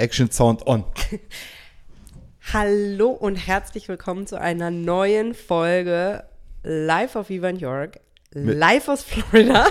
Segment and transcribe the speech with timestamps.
[0.00, 0.84] Action Sound on.
[2.54, 6.24] Hallo und herzlich willkommen zu einer neuen Folge
[6.62, 8.00] Live auf Viva in York.
[8.32, 9.66] Live aus Florida.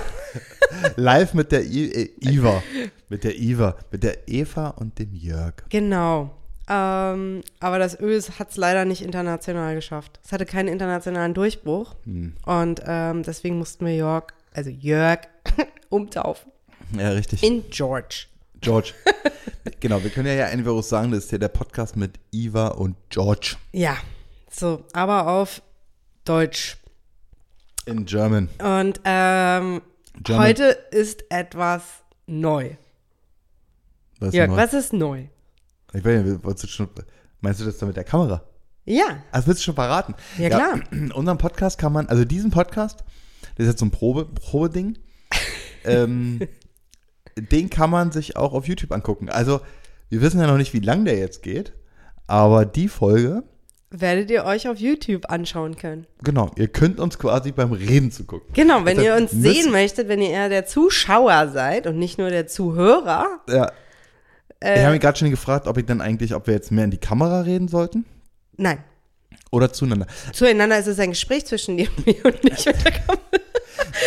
[0.97, 2.61] Live mit der I äh, Iva.
[3.09, 3.75] Mit der Iva.
[3.89, 5.55] Mit der Eva und dem Jörg.
[5.69, 6.29] Genau.
[6.69, 10.19] Ähm, aber das Öl hat es leider nicht international geschafft.
[10.23, 11.95] Es hatte keinen internationalen Durchbruch.
[12.03, 12.35] Hm.
[12.45, 15.21] Und ähm, deswegen mussten wir Jörg, also Jörg,
[15.89, 16.51] umtaufen.
[16.95, 17.41] Ja, richtig.
[17.41, 18.27] In George.
[18.61, 18.93] George.
[19.79, 22.95] genau, wir können ja, ja einfach sagen, das ist ja der Podcast mit Iva und
[23.09, 23.55] George.
[23.71, 23.97] Ja,
[24.49, 25.61] so, aber auf
[26.25, 26.77] Deutsch.
[27.85, 28.49] In German.
[28.59, 29.81] Und ähm,
[30.23, 30.45] German.
[30.47, 31.83] heute ist etwas
[32.27, 32.75] neu.
[34.19, 34.57] Was Jörg, neu?
[34.57, 35.25] was ist neu?
[35.93, 36.89] Ich weiß nicht, wolltest du schon,
[37.41, 38.43] meinst du das da mit der Kamera?
[38.85, 40.15] Ja, Das willst du schon verraten?
[40.37, 40.79] Ja, klar.
[41.13, 43.03] Unseren Podcast kann man, also diesen Podcast,
[43.55, 44.97] das ist jetzt so ein Probe, Probeding,
[45.85, 46.39] ähm,
[47.41, 49.29] den kann man sich auch auf YouTube angucken.
[49.29, 49.61] Also,
[50.09, 51.73] wir wissen ja noch nicht, wie lang der jetzt geht,
[52.27, 53.43] aber die Folge,
[53.91, 56.05] werdet ihr euch auf YouTube anschauen können.
[56.23, 58.53] genau, ihr könnt uns quasi beim Reden zugucken.
[58.53, 62.17] Genau, wenn Also, ihr uns sehen möchtet, wenn ihr eher der Zuschauer seid und nicht
[62.19, 63.25] nur der Zuhörer.
[63.49, 63.71] Ja.
[64.59, 66.83] Äh, ich habe mich gerade schon gefragt, ob ich dann eigentlich, ob wir jetzt mehr
[66.83, 68.05] in die Kamera reden sollten
[68.57, 68.83] Nein,
[69.51, 70.05] oder zueinander.
[70.33, 73.19] zueinander ist es ein Gespräch zwischen dir und mir und nicht mit der Kamera.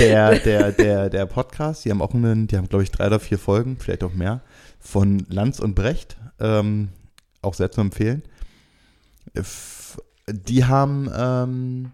[0.01, 3.21] Der, der, der, der Podcast, die haben auch einen, die haben, glaube ich, drei oder
[3.21, 4.41] vier Folgen, vielleicht auch mehr,
[4.81, 6.89] von Lanz und Brecht, ähm,
[7.43, 8.23] auch sehr zu empfehlen.
[9.35, 11.93] F- Die haben ähm,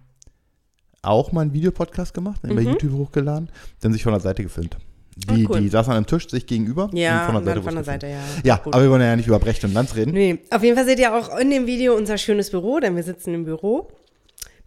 [1.02, 4.76] auch mal einen Videopodcast gemacht, den bei YouTube hochgeladen, dann sich von der Seite gefilmt.
[5.16, 5.60] Die, Ah, cool.
[5.60, 8.20] die saßen an einem Tisch, sich gegenüber Ja, und dann wurde von der Seite, ja.
[8.44, 8.72] Ja, Gut.
[8.72, 10.12] aber wir wollen ja nicht über Brecht und Lanz reden.
[10.12, 13.02] Nee, auf jeden Fall seht ihr auch in dem Video unser schönes Büro, denn wir
[13.02, 13.90] sitzen im Büro,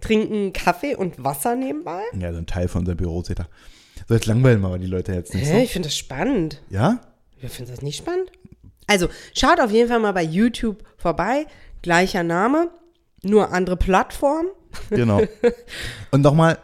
[0.02, 2.02] trinken Kaffee und Wasser nebenbei.
[2.20, 3.48] Ja, so ein Teil von unserem Büro seht ihr.
[4.08, 5.64] So, jetzt langweilen wir aber die Leute jetzt nicht Hä, so.
[5.64, 6.62] ich finde das spannend.
[6.70, 7.00] Ja?
[7.39, 8.32] Ich finde das nicht spannend.
[8.88, 11.45] Also, schaut auf jeden Fall mal bei YouTube vorbei.
[11.82, 12.70] Gleicher Name,
[13.23, 14.48] nur andere Plattform.
[14.90, 15.22] Genau.
[16.11, 16.58] Und nochmal,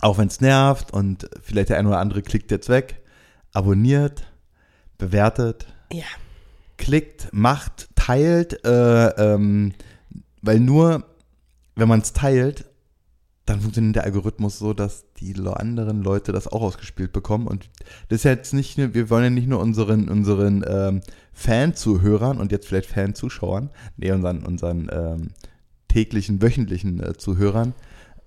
[0.00, 3.00] auch wenn es nervt und vielleicht der eine oder andere klickt jetzt weg,
[3.52, 4.22] abonniert,
[4.96, 6.04] bewertet, Ja.
[6.78, 9.72] klickt, macht, teilt, äh, ähm,
[10.42, 11.04] weil nur,
[11.76, 12.66] wenn man es teilt,
[13.46, 17.46] dann funktioniert der Algorithmus so, dass die anderen Leute das auch ausgespielt bekommen.
[17.46, 17.68] Und
[18.08, 21.00] das ist jetzt nicht nur, wir wollen ja nicht nur unseren, unseren ähm,
[21.32, 25.28] Fan-Zuhörern und jetzt vielleicht Fan-Zuschauern, nee, unseren, unseren ähm,
[25.88, 27.74] täglichen, wöchentlichen äh, Zuhörern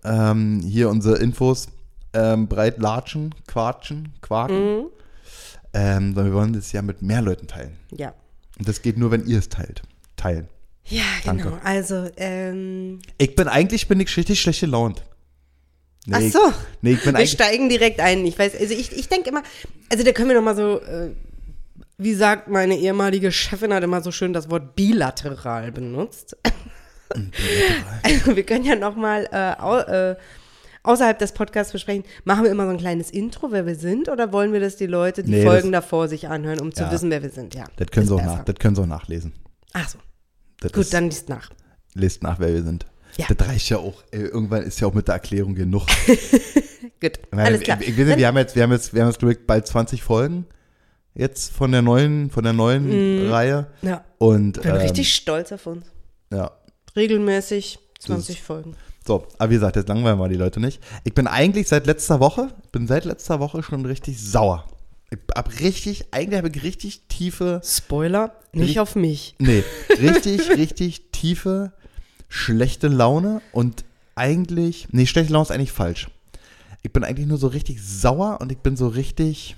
[0.03, 1.67] ähm, hier unsere Infos
[2.13, 4.85] ähm, breit latschen, quatschen, quaken, Mhm.
[5.73, 7.77] ähm, sondern wir wollen das ja mit mehr Leuten teilen.
[7.95, 8.13] Ja.
[8.59, 9.81] Und das geht nur, wenn ihr es teilt.
[10.15, 10.47] Teilen.
[10.88, 11.44] Ja, Danke.
[11.45, 11.57] genau.
[11.63, 15.03] Also, ähm, Ich bin eigentlich bin ich richtig schlecht gelaunt.
[16.05, 16.39] Nee, ach ich- so.
[16.81, 17.31] Nee, ich bin Wir eigentlich.
[17.31, 18.25] steigen direkt ein.
[18.25, 19.43] Ich weiß, also ich, ich denke immer,
[19.89, 21.11] also da können wir noch mal so, äh,
[21.97, 26.35] wie sagt meine ehemalige Chefin, hat immer so schön das Wort bilateral benutzt.
[28.03, 30.16] also wir können ja noch mal äh, au, äh,
[30.83, 34.33] außerhalb des Podcasts besprechen, machen wir immer so ein kleines Intro, wer wir sind, oder
[34.33, 36.91] wollen wir, dass die Leute die Nee, Folgen das- davor sich anhören, um zu Ja.
[36.91, 37.55] wissen, wer wir sind?
[37.55, 37.66] Ja.
[37.77, 38.35] Das können, ist sie auch besser.
[38.38, 39.31] nach, das können sie auch nachlesen.
[39.73, 39.97] Ach so,
[40.63, 41.50] Das gut, ist, dann liest nach.
[41.94, 42.85] Lest nach, wer wir sind.
[43.18, 43.28] Ja.
[43.29, 44.03] Das reicht ja auch.
[44.12, 45.85] Ey, irgendwann ist ja auch mit der Erklärung genug.
[47.00, 47.78] Gut, meine, alles klar.
[47.81, 49.46] Ich, ich weiß nicht, wir haben jetzt, wir haben jetzt, wir haben jetzt, glaube ich,
[49.46, 50.46] bald 20 Folgen
[51.16, 53.68] jetzt von der neuen, von der neuen Reihe.
[53.81, 55.85] ja, Und ich bin ähm, richtig stolz auf uns.
[56.31, 56.52] ja.
[56.96, 58.75] Regelmäßig 20 Folgen.
[59.06, 60.81] So, aber wie gesagt, jetzt langweilen wir die Leute nicht.
[61.03, 64.68] Ich bin eigentlich seit letzter Woche, bin seit letzter Woche schon richtig sauer.
[65.13, 69.35] Ich hab richtig, eigentlich habe ich richtig tiefe, Spoiler, nicht auf mich.
[69.38, 69.63] nee,
[70.01, 71.74] richtig, richtig tiefe,
[72.29, 73.85] schlechte Laune und
[74.16, 76.09] eigentlich, nee, schlechte Laune ist eigentlich falsch.
[76.81, 79.56] Ich bin eigentlich nur so richtig sauer und ich bin so richtig,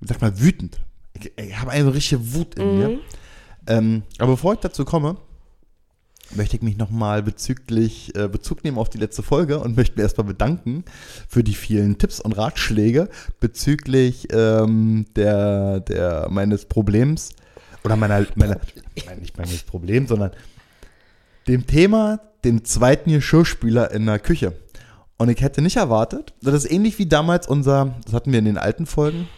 [0.00, 0.80] wie sagt man, wütend.
[1.14, 2.98] Ich, ich habe eine richtige Wut in mir.
[3.66, 5.16] Ähm, aber bevor ich dazu komme,
[6.34, 10.02] möchte ich mich nochmal bezüglich äh, Bezug nehmen auf die letzte Folge und möchte mir
[10.02, 10.84] erstmal bedanken
[11.28, 13.08] für die vielen Tipps und Ratschläge
[13.40, 17.30] bezüglich ähm, der, der meines Problems
[17.84, 18.60] oder meiner, meiner
[19.18, 20.32] nicht meines Problems, sondern
[21.48, 24.54] dem Thema, dem zweiten Geschirrspüler in der Küche.
[25.16, 28.46] Und ich hätte nicht erwartet, das ist ähnlich wie damals unser, das hatten wir in
[28.46, 29.28] den alten Folgen,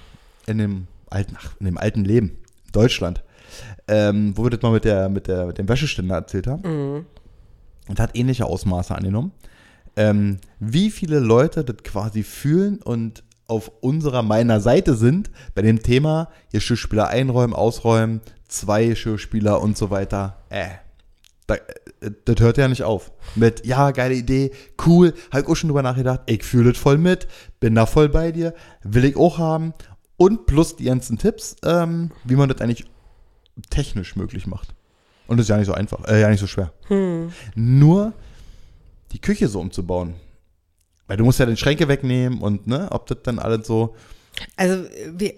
[0.47, 2.39] in dem alten, ach, in dem alten Leben,
[2.73, 3.23] Deutschland,
[3.93, 6.62] ähm, wo wir das mal mit, der, mit, der, mit dem Wäscheständer erzählt haben.
[7.89, 9.33] Und hat ähnliche Ausmaße angenommen.
[9.97, 15.83] Ähm, wie viele Leute das quasi fühlen und auf unserer, meiner Seite sind bei dem
[15.83, 20.39] Thema Geschirrspüler einräumen, ausräumen, zwei Geschirrspüler und so weiter.
[20.49, 20.69] Äh,
[21.47, 23.12] da, äh, das hört ja nicht auf.
[23.35, 24.53] Mit, ja, geile Idee,
[24.87, 27.29] cool, hab ich auch schon drüber nachgedacht, ich fühle das voll mit,
[27.61, 29.75] bin da voll bei dir, will ich auch haben.
[30.17, 32.87] Und plus die ganzen Tipps, ähm, wie man das eigentlich
[33.71, 34.75] technisch möglich macht.
[35.27, 36.73] Und das ist ja nicht so einfach, äh, ja nicht so schwer.
[37.55, 38.13] Nur
[39.13, 40.15] die Küche so umzubauen.
[41.07, 43.97] Weil du musst ja den Schränke wegnehmen und ne, ob das dann alles so.
[44.57, 45.35] Also wir,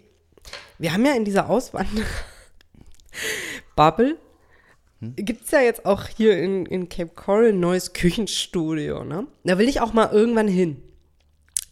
[0.78, 2.04] wir haben ja in dieser Auswanderer
[3.76, 4.16] Bubble
[5.16, 9.26] gibt es ja jetzt auch hier in, in Cape Coral ein neues Küchenstudio, ne?
[9.44, 10.82] Da will ich auch mal irgendwann hin.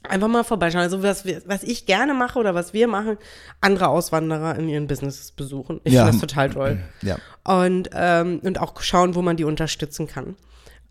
[0.09, 0.83] Einfach mal vorbeischauen.
[0.83, 3.19] Also was, wir, was ich gerne mache oder was wir machen,
[3.61, 5.81] andere Auswanderer in ihren Businesses besuchen.
[5.85, 6.07] Ich Ja.
[6.07, 6.79] finde das total toll.
[7.03, 7.17] Ja.
[7.45, 10.37] Und, ähm, und auch schauen, wo man die unterstützen kann.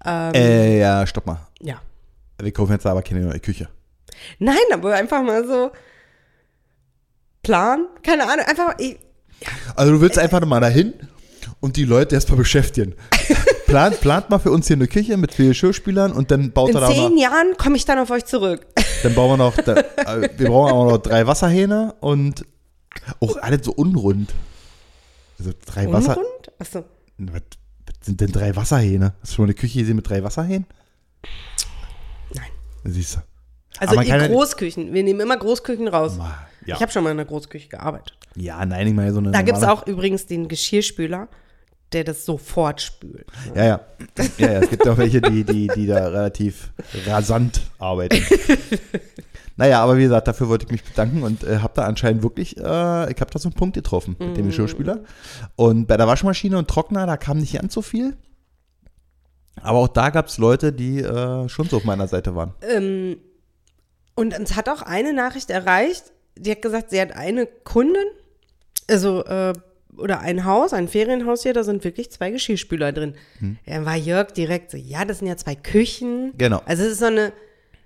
[0.05, 1.47] Ähm, Äh, ja, stopp mal.
[1.61, 1.81] ja.
[2.41, 3.67] Wir kaufen jetzt aber keine neue Küche.
[4.39, 5.71] Nein, aber einfach mal so
[7.43, 8.97] Plan, keine Ahnung, einfach, ich,
[9.75, 10.93] Also du willst einfach mal dahin
[11.59, 12.95] und die Leute erstmal beschäftigen.
[13.71, 16.75] plant, plant mal für uns hier eine Küche mit vier Geschirrspielern und dann baut in
[16.75, 18.67] er da zehn noch, Jahren komme ich dann auf euch zurück.
[19.03, 22.45] dann bauen wir noch, da, äh, wir brauchen auch noch drei Wasserhähne und
[23.19, 24.33] auch alles so unrund.
[25.39, 26.51] Also drei Wasser, Unrund?
[26.59, 26.85] Achso.
[27.17, 27.41] was,
[27.87, 29.13] was sind denn drei Wasserhähne?
[29.21, 30.67] Hast du schon mal eine Küche gesehen mit drei Wasserhähnen?
[32.33, 32.45] Nein.
[32.83, 33.19] Siehst du.
[33.79, 36.19] Also ja- Großküchen, wir nehmen immer Großküchen raus.
[36.65, 36.75] Ja.
[36.75, 38.15] Ich habe schon mal in einer Großküche gearbeitet.
[38.35, 41.27] ja, nein, ich meine so eine Da gibt es auch übrigens den Geschirrspüler,
[41.93, 43.25] der das sofort spült.
[43.55, 43.79] Ja, ja.
[44.37, 46.71] Ja, ja, es gibt auch welche, die, die, die da relativ
[47.05, 48.23] rasant arbeiten.
[49.57, 52.57] naja, aber wie gesagt, dafür wollte ich mich bedanken und äh, habe da anscheinend wirklich,
[52.57, 52.61] äh,
[53.11, 55.01] ich habe da so einen Punkt getroffen mit dem Geschirrspüler.
[55.55, 58.15] Und bei der Waschmaschine und Trockner, da kam nicht ganz so viel.
[59.61, 62.53] Aber auch da gab es Leute, die äh, schon so auf meiner Seite waren.
[62.61, 63.17] Ähm,
[64.15, 66.05] und uns hat auch eine Nachricht erreicht,
[66.37, 68.05] die hat gesagt, sie hat eine Kundin,
[68.89, 69.53] also, äh,
[69.97, 73.13] oder ein Haus, ein Ferienhaus hier, da sind wirklich zwei Geschirrspüler drin.
[73.65, 76.33] Ja, Dann war Jörg direkt so, ja, das sind ja zwei Küchen.
[76.37, 76.61] Genau.
[76.65, 77.33] Also es ist so eine,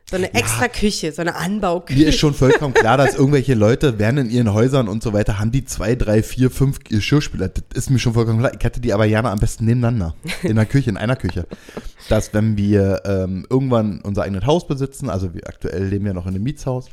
[0.10, 2.00] so eine extra Küche, so eine Anbauküche.
[2.00, 5.40] Mir ist schon vollkommen klar, dass irgendwelche Leute werden in ihren Häusern und so weiter,
[5.40, 7.50] haben die zwei, drei, vier, fünf Geschirrspüler.
[7.50, 8.52] Das ist mir schon vollkommen klar.
[8.56, 10.16] Ich hätte die aber gerne am besten nebeneinander.
[10.44, 11.48] In der Küche, in einer Küche.
[12.07, 16.28] Dass wenn wir ähm, irgendwann unser eigenes Haus besitzen, also wir aktuell leben ja noch
[16.28, 16.90] in einem Mietshaus,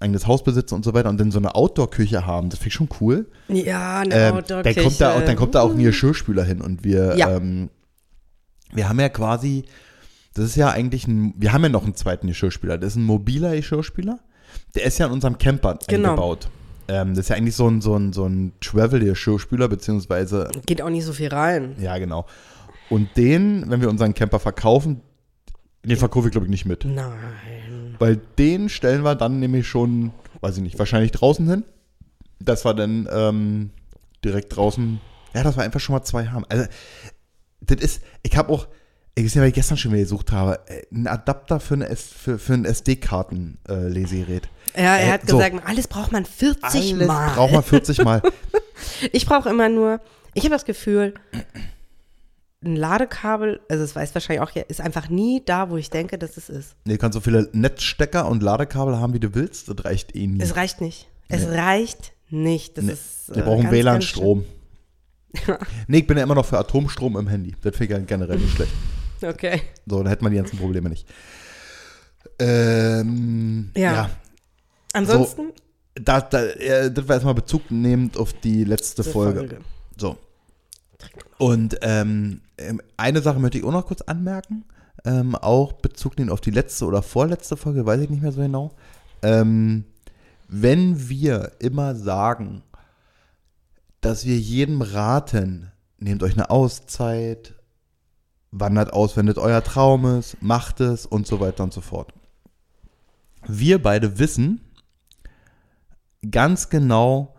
[0.00, 2.74] eigenes Haus besitzen und so weiter und dann so eine Outdoor-Küche haben, das finde ich
[2.74, 3.26] schon cool.
[3.48, 4.74] ja, eine Ähm, Outdoor-Küche.
[4.74, 7.36] dann, kommt da, auch- dann kommt da auch ein Geschirrspüler hin und wir, Ja.
[7.36, 7.70] ähm,
[8.72, 9.64] wir haben ja quasi,
[10.34, 13.04] das ist ja eigentlich ein, wir haben ja noch einen zweiten Geschirrspüler, das ist ein
[13.04, 14.18] mobiler Geschirrspüler,
[14.74, 16.10] der ist ja in unserem Camper Genau.
[16.10, 16.48] eingebaut.
[16.88, 20.90] Ähm, das ist ja eigentlich so ein, so ein, so ein Travel-Geschirrspüler, beziehungsweise, Geht auch
[20.90, 21.76] nicht so viel rein.
[21.80, 22.26] ja genau.
[22.90, 25.00] Und den, wenn wir unseren Camper verkaufen,
[25.84, 26.84] den verkaufe ich glaube ich nicht mit.
[26.84, 27.96] Nein.
[27.98, 31.64] Weil den stellen wir dann nämlich schon, weiß ich nicht, wahrscheinlich draußen hin.
[32.40, 33.70] Dass wir dann ähm,
[34.24, 35.00] direkt draußen,
[35.34, 36.44] ja, dass wir einfach schon mal zwei haben.
[36.48, 36.66] Also,
[37.60, 38.66] das ist, ich habe auch,
[39.14, 41.88] ich weiß nicht, weil ich gestern schon wieder gesucht habe, äh, einen Adapter für, eine
[41.88, 44.48] S, für, für ein SD-Karten-Lesegerät.
[44.76, 45.36] Ja, er Äh, hat so.
[45.38, 47.30] gesagt, alles braucht man 40 Alles Mal.
[47.34, 48.22] braucht man 40 Mal.
[49.12, 50.00] Ich brauche immer nur,
[50.34, 51.14] ich habe das Gefühl,
[52.64, 56.36] ein Ladekabel, also es weiß wahrscheinlich auch, ist einfach nie da, wo ich denke, dass
[56.36, 56.76] es ist.
[56.84, 59.68] Nee, du kannst so viele Netzstecker und Ladekabel haben, wie du willst.
[59.68, 60.40] Das reicht eh nie.
[60.42, 61.08] Es reicht nicht.
[61.28, 62.78] Es reicht nicht.
[62.78, 64.44] Das Nee, ist, Wir äh, brauchen WLAN-Strom.
[65.46, 65.58] Ja.
[65.88, 67.56] Nee, ich bin ja immer noch für Atomstrom im Handy.
[67.62, 68.72] Das finde ich ja generell nicht schlecht.
[69.20, 69.62] Okay.
[69.86, 71.08] So, dann hätten wir die ganzen Probleme nicht.
[72.38, 73.92] Ähm, Ja.
[73.92, 74.10] ja.
[74.92, 75.52] Ansonsten,
[75.96, 79.58] Da, da, äh, das war erstmal Bezug nehmend auf die letzte die Folge.
[79.96, 80.16] So.
[81.38, 82.40] Und ähm,
[82.96, 84.64] eine Sache möchte ich auch noch kurz anmerken.
[85.04, 88.40] Ähm, auch Bezug nehmen auf die letzte oder vorletzte Folge, weiß ich nicht mehr so
[88.40, 88.74] genau.
[89.22, 89.84] Ähm,
[90.48, 92.62] wenn wir immer sagen,
[94.00, 97.54] dass wir jedem raten, nehmt euch eine Auszeit,
[98.50, 102.12] wandert aus, wenn euer Traum ist, macht es und so weiter und so fort.
[103.46, 104.60] Wir beide wissen
[106.30, 107.33] ganz genau,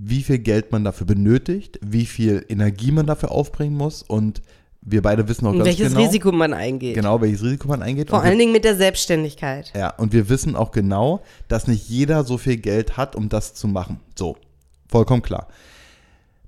[0.00, 4.42] wie viel Geld man dafür benötigt, wie viel Energie man dafür aufbringen muss und
[4.80, 6.94] wir beide wissen auch ganz welches genau, Risiko man eingeht.
[6.94, 8.10] genau, welches Risiko man eingeht.
[8.10, 9.72] Vor und wir, allen Dingen mit der Selbstständigkeit.
[9.74, 13.54] ja, und wir wissen auch genau, dass nicht jeder so viel Geld hat, um das
[13.54, 14.00] zu machen.
[14.14, 14.36] So,
[14.88, 15.48] vollkommen klar.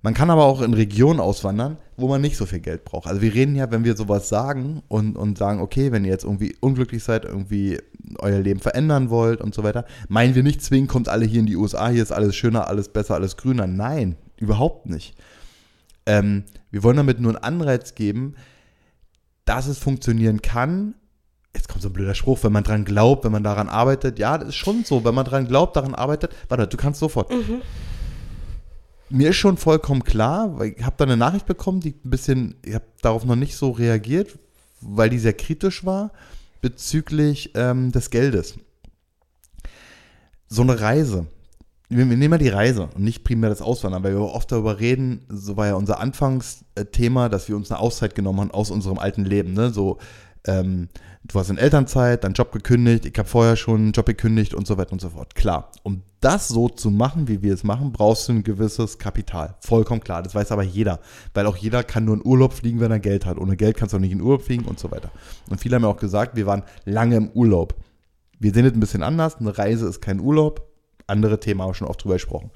[0.03, 3.07] Man kann aber auch in Regionen auswandern, wo man nicht so viel Geld braucht.
[3.07, 6.25] Also wir reden ja, wenn wir sowas sagen und, und sagen, okay, wenn ihr jetzt
[6.25, 7.79] irgendwie unglücklich seid, irgendwie
[8.19, 11.47] euer Leben verändern wollt und so weiter, meinen wir nicht zwingend, kommt alle hier in
[11.47, 13.67] die USA, hier ist alles schöner, alles besser, alles grüner.
[13.67, 15.15] Nein, überhaupt nicht.
[16.07, 18.37] Ähm, wir wollen damit nur einen Anreiz geben,
[19.45, 20.95] dass es funktionieren kann.
[21.55, 24.19] Jetzt kommt so ein blöder Spruch, wenn man dran glaubt, wenn man daran arbeitet.
[24.19, 25.05] Ja, das ist schon so.
[25.05, 26.35] Wenn man dran glaubt, daran arbeitet.
[26.49, 27.31] Warte, du kannst sofort.
[29.11, 32.55] Mir ist schon vollkommen klar, weil ich habe da eine Nachricht bekommen, die ein bisschen,
[32.65, 34.39] ich habe darauf noch nicht so reagiert,
[34.81, 36.13] weil die sehr kritisch war
[36.61, 38.55] bezüglich ähm, des Geldes.
[40.49, 41.27] So eine Reise
[41.91, 45.27] wir, nehmen mal die Reise und nicht primär das Auswandern, weil wir oft darüber reden,
[45.29, 49.25] so war ja unser Anfangsthema, dass wir uns eine Auszeit genommen haben aus unserem alten
[49.25, 49.55] Leben.
[49.55, 49.71] Ne?
[49.71, 49.99] So,
[50.47, 50.89] ähm,
[51.25, 54.67] du warst in Elternzeit, dein Job gekündigt, ich habe vorher schon einen Job gekündigt und
[54.67, 55.35] so weiter und so fort.
[55.35, 59.57] Klar, um das so zu machen, wie wir es machen, brauchst du ein gewisses Kapital.
[59.61, 61.01] Vollkommen klar, das weiß aber jeder.
[61.35, 63.39] Weil auch jeder kann nur in Urlaub fliegen, wenn er Geld hat.
[63.39, 65.11] Ohne Geld kannst du auch nicht in Urlaub fliegen und so weiter.
[65.49, 67.75] Und viele haben ja auch gesagt, wir waren lange im Urlaub.
[68.39, 69.37] Wir sehen es ein bisschen anders.
[69.37, 70.71] Eine Reise ist kein Urlaub
[71.11, 72.51] andere Themen haben wir schon oft drüber gesprochen.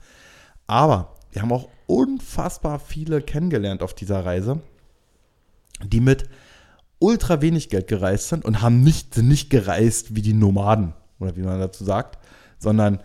[0.67, 4.61] Aber wir haben auch unfassbar viele kennengelernt auf dieser Reise,
[5.83, 6.29] die mit
[6.99, 11.37] ultra wenig Geld gereist sind und haben nicht, sind nicht gereist wie die Nomaden, oder
[11.37, 12.19] wie man dazu sagt,
[12.59, 13.01] sondern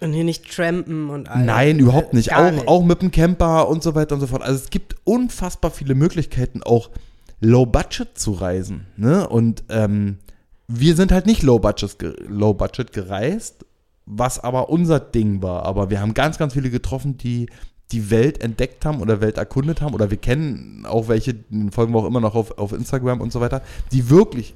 [0.00, 1.46] und hier nicht trampen und alles.
[1.46, 2.34] Nein, überhaupt nicht.
[2.34, 2.68] Auch, nicht.
[2.68, 4.42] auch mit dem Camper und so weiter und so fort.
[4.42, 6.90] Also es gibt unfassbar viele Möglichkeiten, auch
[7.40, 8.86] low budget zu reisen.
[8.96, 9.28] Ne?
[9.28, 10.18] Und ähm,
[10.68, 13.66] wir sind halt nicht low budget, low budget gereist,
[14.06, 15.66] was aber unser Ding war.
[15.66, 17.50] Aber wir haben ganz, ganz viele getroffen, die
[17.92, 19.94] die Welt entdeckt haben oder Welt erkundet haben.
[19.94, 21.34] Oder wir kennen auch welche,
[21.70, 24.54] folgen wir auch immer noch auf, auf Instagram und so weiter, die wirklich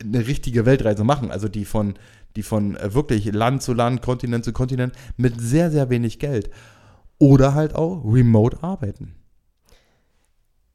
[0.00, 1.30] eine richtige Weltreise machen.
[1.30, 1.94] Also die von,
[2.36, 6.50] die von äh, wirklich Land zu Land, Kontinent zu Kontinent mit sehr, sehr wenig Geld.
[7.18, 9.14] Oder halt auch remote arbeiten.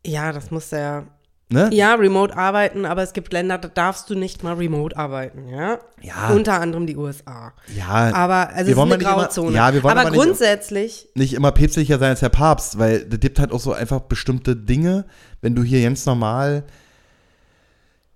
[0.06, 1.06] Ja, das muss ja
[1.52, 1.70] Ne?
[1.74, 5.80] Ja, remote arbeiten, aber es gibt Länder, da darfst du nicht mal remote arbeiten, ja?
[6.02, 6.30] Ja.
[6.30, 7.52] Unter anderem die USA.
[7.76, 8.14] Ja.
[8.14, 9.50] Aber also es ist eine Grauzone.
[9.50, 11.10] Immer, ja, wir wollen aber, aber grundsätzlich.
[11.14, 14.00] Nicht, nicht immer päpstlicher sein als der Papst, weil es gibt halt auch so einfach
[14.00, 15.04] bestimmte Dinge,
[15.42, 16.64] wenn du hier ganz normal,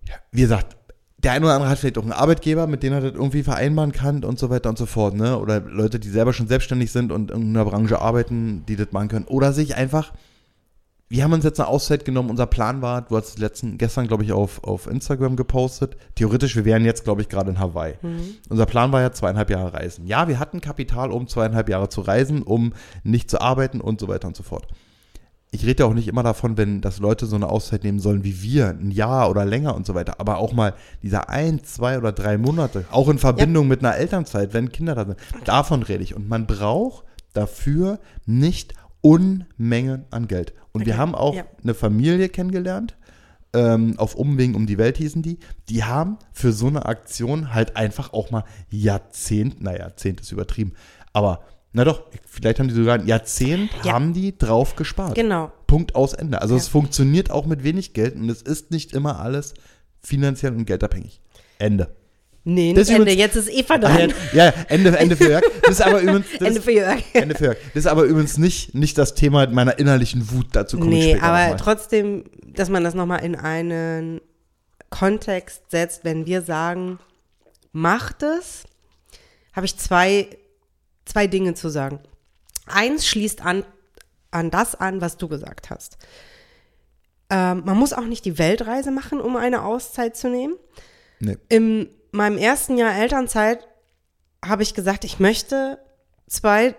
[0.07, 0.77] ja, wie gesagt,
[1.17, 3.91] der eine oder andere hat vielleicht auch einen Arbeitgeber, mit dem er das irgendwie vereinbaren
[3.91, 5.37] kann und so weiter und so fort, ne?
[5.37, 9.09] Oder Leute, die selber schon selbstständig sind und in einer Branche arbeiten, die das machen
[9.09, 9.25] können.
[9.25, 10.13] Oder sich einfach
[11.07, 12.31] wir haben uns jetzt eine Auszeit genommen.
[12.31, 15.97] Unser Plan war, du hast letzten, gestern, glaube ich, auf, auf Instagram gepostet.
[16.15, 17.93] Theoretisch, wir wären jetzt, glaube ich, gerade in Hawaii.
[18.01, 18.35] Mhm.
[18.49, 20.07] Unser Plan war ja zweieinhalb Jahre reisen.
[20.07, 24.07] Ja, wir hatten Kapital, um zweieinhalb Jahre zu reisen, um nicht zu arbeiten und so
[24.07, 24.67] weiter und so fort.
[25.51, 28.23] Ich rede ja auch nicht immer davon, wenn das Leute so eine Auszeit nehmen sollen
[28.23, 30.19] wie wir, ein Jahr oder länger und so weiter.
[30.19, 33.69] Aber auch mal diese ein, zwei oder drei Monate, auch in Verbindung ja.
[33.69, 35.17] mit einer Elternzeit, wenn Kinder da sind.
[35.45, 36.15] Davon rede ich.
[36.15, 40.55] Und man braucht dafür nicht Unmengen an Geld.
[40.75, 40.91] Und okay.
[40.91, 41.45] wir haben auch ja.
[41.63, 42.97] eine Familie kennengelernt,
[43.53, 45.39] ähm, auf Umwegen um die Welt hießen die,
[45.69, 50.73] die haben für so eine Aktion halt einfach auch mal Jahrzehnt, naja, Jahrzehnt ist übertrieben,
[51.13, 51.39] aber
[51.71, 53.93] na doch, vielleicht haben die sogar ein Jahrzehnt, ja.
[53.93, 55.15] haben die drauf gespart.
[55.15, 55.53] Genau.
[55.65, 56.41] Punkt aus Ende.
[56.41, 56.59] Also ja.
[56.59, 59.53] es funktioniert auch mit wenig Geld und es ist nicht immer alles
[60.01, 61.21] finanziell und geldabhängig.
[61.57, 61.95] Ende.
[62.47, 64.13] Nee, nicht Ende, übrigens, jetzt ist Eva dran.
[64.31, 65.43] Ja, Ende, Ende für Jörg.
[65.63, 66.27] Das ist aber übrigens.
[66.39, 67.01] Ende für Jörg.
[67.13, 67.57] Ende für Jörg.
[67.73, 70.49] Das ist aber übrigens nicht, nicht das Thema meiner innerlichen Wut.
[70.51, 74.21] Dazu komme nee, ich später aber trotzdem, dass man das nochmal in einen
[74.91, 76.99] Kontext setzt, wenn wir sagen,
[77.71, 78.65] macht es,
[79.53, 80.29] habe ich zwei,
[81.05, 81.99] zwei Dinge zu sagen.
[82.67, 83.65] Eins schließt an,
[84.29, 85.97] an das an, was du gesagt hast.
[87.31, 90.53] Ähm, man muss auch nicht die Weltreise machen, um eine Auszeit zu nehmen.
[91.19, 91.37] Nee.
[91.49, 93.67] Im meinem ersten Jahr Elternzeit
[94.43, 95.79] habe ich gesagt, ich möchte
[96.27, 96.75] zwei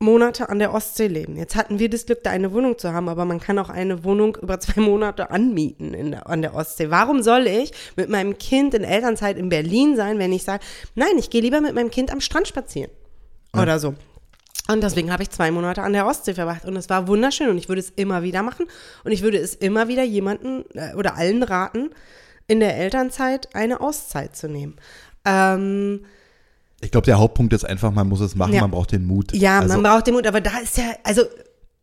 [0.00, 1.36] Monate an der Ostsee leben.
[1.36, 4.04] Jetzt hatten wir das Glück, da eine Wohnung zu haben, aber man kann auch eine
[4.04, 6.90] Wohnung über zwei Monate anmieten in der, an der Ostsee.
[6.90, 10.64] Warum soll ich mit meinem Kind in Elternzeit in Berlin sein, wenn ich sage,
[10.94, 12.92] nein, ich gehe lieber mit meinem Kind am Strand spazieren
[13.54, 13.62] ja.
[13.62, 13.94] oder so.
[14.70, 17.56] Und deswegen habe ich zwei Monate an der Ostsee verbracht und es war wunderschön und
[17.56, 18.66] ich würde es immer wieder machen
[19.02, 21.90] und ich würde es immer wieder jemanden äh, oder allen raten,
[22.48, 24.76] in der Elternzeit eine Auszeit zu nehmen.
[25.24, 26.00] Ähm,
[26.80, 28.62] ich glaube, der Hauptpunkt ist einfach, man muss es machen, ja.
[28.62, 29.32] man braucht den Mut.
[29.34, 31.22] Ja, also, man braucht den Mut, aber da ist ja, also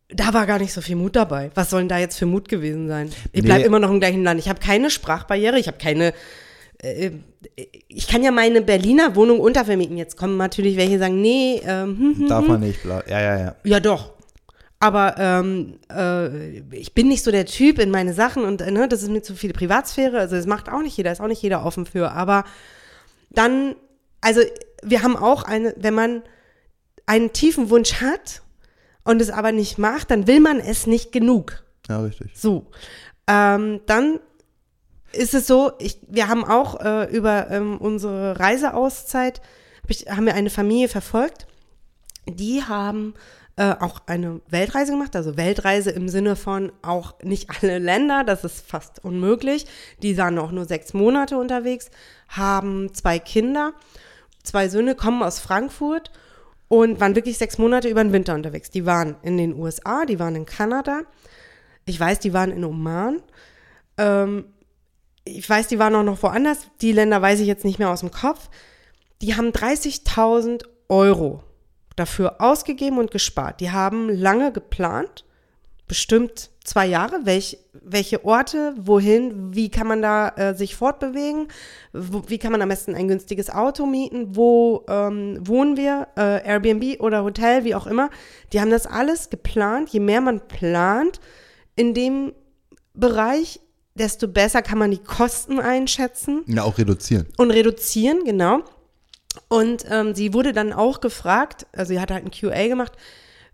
[0.08, 1.50] da war gar nicht so viel Mut dabei.
[1.54, 3.10] Was soll denn da jetzt für Mut gewesen sein?
[3.32, 3.66] Ich bleibe nee.
[3.66, 4.40] immer noch im gleichen Land.
[4.40, 6.12] Ich habe keine Sprachbarriere, ich habe keine.
[6.78, 7.10] Äh,
[7.88, 9.96] ich kann ja meine Berliner Wohnung untervermieten.
[9.96, 11.60] Jetzt kommen natürlich welche, sagen, nee.
[11.64, 12.52] Ähm, hm, hm, Darf hm.
[12.52, 12.84] man nicht.
[12.84, 13.56] Ja, ja, ja.
[13.64, 14.15] Ja, doch.
[14.78, 18.88] Aber ähm, äh, ich bin nicht so der Typ in meine Sachen und äh, ne,
[18.88, 20.18] das ist mir zu viel Privatsphäre.
[20.18, 22.12] Also das macht auch nicht jeder, ist auch nicht jeder offen für.
[22.12, 22.44] Aber
[23.30, 23.74] dann,
[24.20, 24.42] also
[24.82, 26.22] wir haben auch eine, wenn man
[27.06, 28.42] einen tiefen Wunsch hat
[29.04, 31.64] und es aber nicht macht, dann will man es nicht genug.
[31.88, 32.32] Ja, richtig.
[32.34, 32.66] So.
[33.28, 34.20] Ähm, dann
[35.12, 39.40] ist es so, ich, wir haben auch äh, über ähm, unsere Reiseauszeit,
[39.82, 41.46] hab ich, haben wir eine Familie verfolgt,
[42.28, 43.14] die haben
[43.56, 48.44] äh, auch eine Weltreise gemacht, also Weltreise im Sinne von auch nicht alle Länder, das
[48.44, 49.66] ist fast unmöglich.
[50.02, 51.90] Die waren auch nur sechs Monate unterwegs,
[52.28, 53.72] haben zwei Kinder,
[54.42, 56.10] zwei Söhne, kommen aus Frankfurt
[56.68, 58.70] und waren wirklich sechs Monate über den Winter unterwegs.
[58.70, 61.02] Die waren in den USA, die waren in Kanada,
[61.86, 63.22] ich weiß, die waren in Oman.
[63.96, 64.46] Ähm,
[65.24, 66.68] ich weiß, die waren auch noch woanders.
[66.80, 68.50] Die Länder weiß ich jetzt nicht mehr aus dem Kopf.
[69.22, 71.42] Die haben 30.000 Euro
[71.96, 73.60] dafür ausgegeben und gespart.
[73.60, 75.24] Die haben lange geplant,
[75.88, 81.48] bestimmt zwei Jahre, welch, welche Orte, wohin, wie kann man da äh, sich fortbewegen,
[81.92, 86.44] wo, wie kann man am besten ein günstiges Auto mieten, wo ähm, wohnen wir, äh,
[86.44, 88.10] Airbnb oder Hotel, wie auch immer.
[88.52, 89.90] Die haben das alles geplant.
[89.90, 91.20] Je mehr man plant
[91.76, 92.32] in dem
[92.94, 93.60] Bereich,
[93.94, 96.42] desto besser kann man die Kosten einschätzen.
[96.46, 97.26] Ja, auch reduzieren.
[97.36, 98.62] Und reduzieren, genau.
[99.48, 102.92] Und ähm, sie wurde dann auch gefragt, also sie hat halt ein QA gemacht,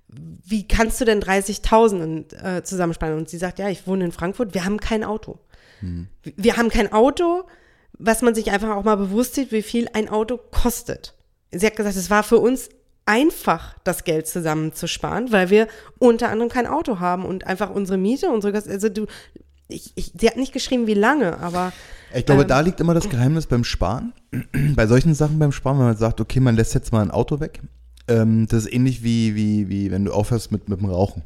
[0.09, 3.17] wie kannst du denn 30.000 äh, zusammensparen?
[3.17, 5.39] Und sie sagt, ja, ich wohne in Frankfurt, wir haben kein Auto.
[5.81, 6.09] Hm.
[6.23, 7.45] Wir haben kein Auto,
[7.99, 11.15] was man sich einfach auch mal bewusst sieht, wie viel ein Auto kostet.
[11.51, 12.69] Sie hat gesagt, es war für uns
[13.05, 15.67] einfach, das Geld zusammenzusparen, weil wir
[15.99, 19.07] unter anderem kein Auto haben und einfach unsere Miete, unsere, also du,
[19.73, 21.73] ich, ich, sie hat nicht geschrieben, wie lange, aber.
[22.15, 24.13] Ich glaube, ähm, da liegt immer das Geheimnis beim Sparen.
[24.75, 27.41] Bei solchen Sachen beim Sparen, wenn man sagt, okay, man lässt jetzt mal ein Auto
[27.41, 27.61] weg,
[28.09, 31.23] ähm, das ist ähnlich wie, wie, wie wenn du aufhörst mit, mit dem Rauchen.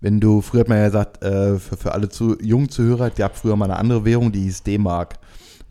[0.00, 3.18] Wenn du, früher hat man ja gesagt, äh, für, für alle zu, jungen Zuhörer, die
[3.18, 5.18] gab früher mal eine andere Währung, die hieß D-Mark.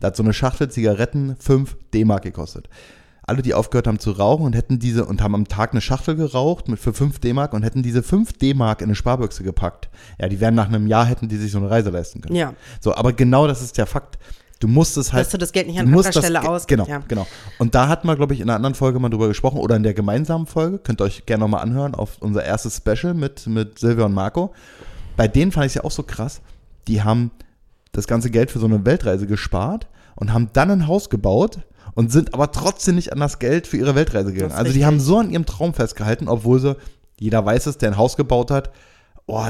[0.00, 2.68] Da hat so eine Schachtel Zigaretten 5 D-Mark gekostet.
[3.28, 6.16] Alle, die aufgehört haben zu rauchen und hätten diese und haben am Tag eine Schachtel
[6.16, 9.88] geraucht mit für 5 D-Mark und hätten diese 5 D-Mark in eine Sparbüchse gepackt.
[10.20, 12.36] Ja, die wären nach einem Jahr hätten die sich so eine Reise leisten können.
[12.36, 12.54] Ja.
[12.80, 14.18] So, aber genau das ist der Fakt.
[14.60, 15.26] Du musst es halt.
[15.26, 16.66] Dass du das Geld nicht an anderer Stelle aus.
[16.66, 17.02] Genau, ja.
[17.06, 17.26] genau.
[17.58, 19.84] Und da hat man, glaube ich, in einer anderen Folge mal drüber gesprochen oder in
[19.84, 20.78] der gemeinsamen Folge.
[20.78, 24.52] Könnt ihr euch gerne nochmal anhören auf unser erstes Special mit, mit Silvia und Marco.
[25.16, 26.40] Bei denen fand ich es ja auch so krass.
[26.88, 27.30] Die haben
[27.92, 31.60] das ganze Geld für so eine Weltreise gespart und haben dann ein Haus gebaut
[31.98, 34.52] und sind aber trotzdem nicht an das Geld für ihre Weltreise gegangen.
[34.52, 36.76] Also die haben so an ihrem Traum festgehalten, obwohl sie,
[37.18, 38.70] jeder weiß es, der ein Haus gebaut hat,
[39.26, 39.44] oh,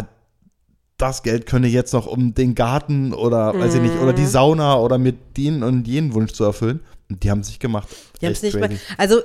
[0.96, 4.28] das Geld könne jetzt noch um den Garten oder weiß ich nicht, oder die mhm.
[4.28, 6.80] Sauna oder mit den und jenen Wunsch zu erfüllen.
[7.10, 7.86] Und die haben es nicht gemacht.
[8.22, 8.72] Die haben es nicht gemacht.
[8.96, 9.20] Also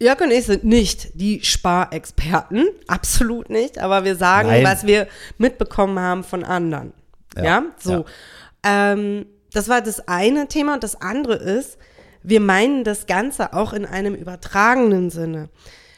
[0.00, 4.64] Jörg und ich sind nicht die Sparexperten, absolut nicht, aber wir sagen, Nein.
[4.64, 5.06] was wir
[5.38, 6.92] mitbekommen haben von anderen.
[7.36, 7.62] Ja, ja?
[7.78, 7.92] so.
[7.92, 8.92] Ja.
[8.94, 11.78] Ähm, das war das eine Thema und das andere ist,
[12.22, 15.48] wir meinen das Ganze auch in einem übertragenen Sinne.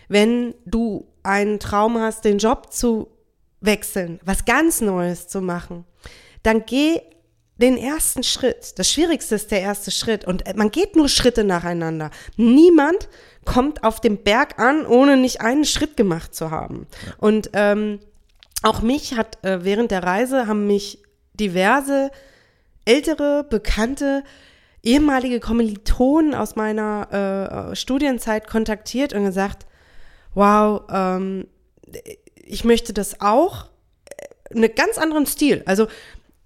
[0.08, 3.08] Wenn du einen Traum hast, den Job zu
[3.60, 5.84] wechseln, was ganz Neues zu machen,
[6.42, 7.00] dann geh
[7.56, 8.78] den ersten Schritt.
[8.78, 10.24] Das Schwierigste ist der erste Schritt.
[10.24, 12.10] Und man geht nur Schritte nacheinander.
[12.36, 13.08] Niemand
[13.44, 16.86] kommt auf dem Berg an, ohne nicht einen Schritt gemacht zu haben.
[17.18, 18.00] Und ähm,
[18.62, 20.98] auch mich hat äh, während der Reise haben mich
[21.34, 22.10] diverse
[22.84, 24.24] ältere, bekannte,
[24.84, 29.66] ehemalige Kommilitonen aus meiner äh, Studienzeit kontaktiert und gesagt,
[30.34, 31.46] wow, ähm,
[32.36, 33.70] ich möchte das auch,
[34.06, 35.62] äh, einen ganz anderen Stil.
[35.66, 35.88] Also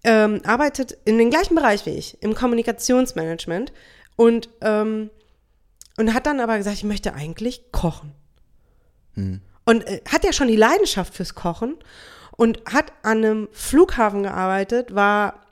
[0.05, 3.73] ähm, arbeitet in dem gleichen Bereich wie ich, im Kommunikationsmanagement
[4.17, 5.11] und, ähm,
[5.97, 8.13] und hat dann aber gesagt, ich möchte eigentlich kochen.
[9.15, 9.41] Hm.
[9.65, 11.77] Und äh, hat ja schon die Leidenschaft fürs Kochen
[12.37, 15.48] und hat an einem Flughafen gearbeitet, war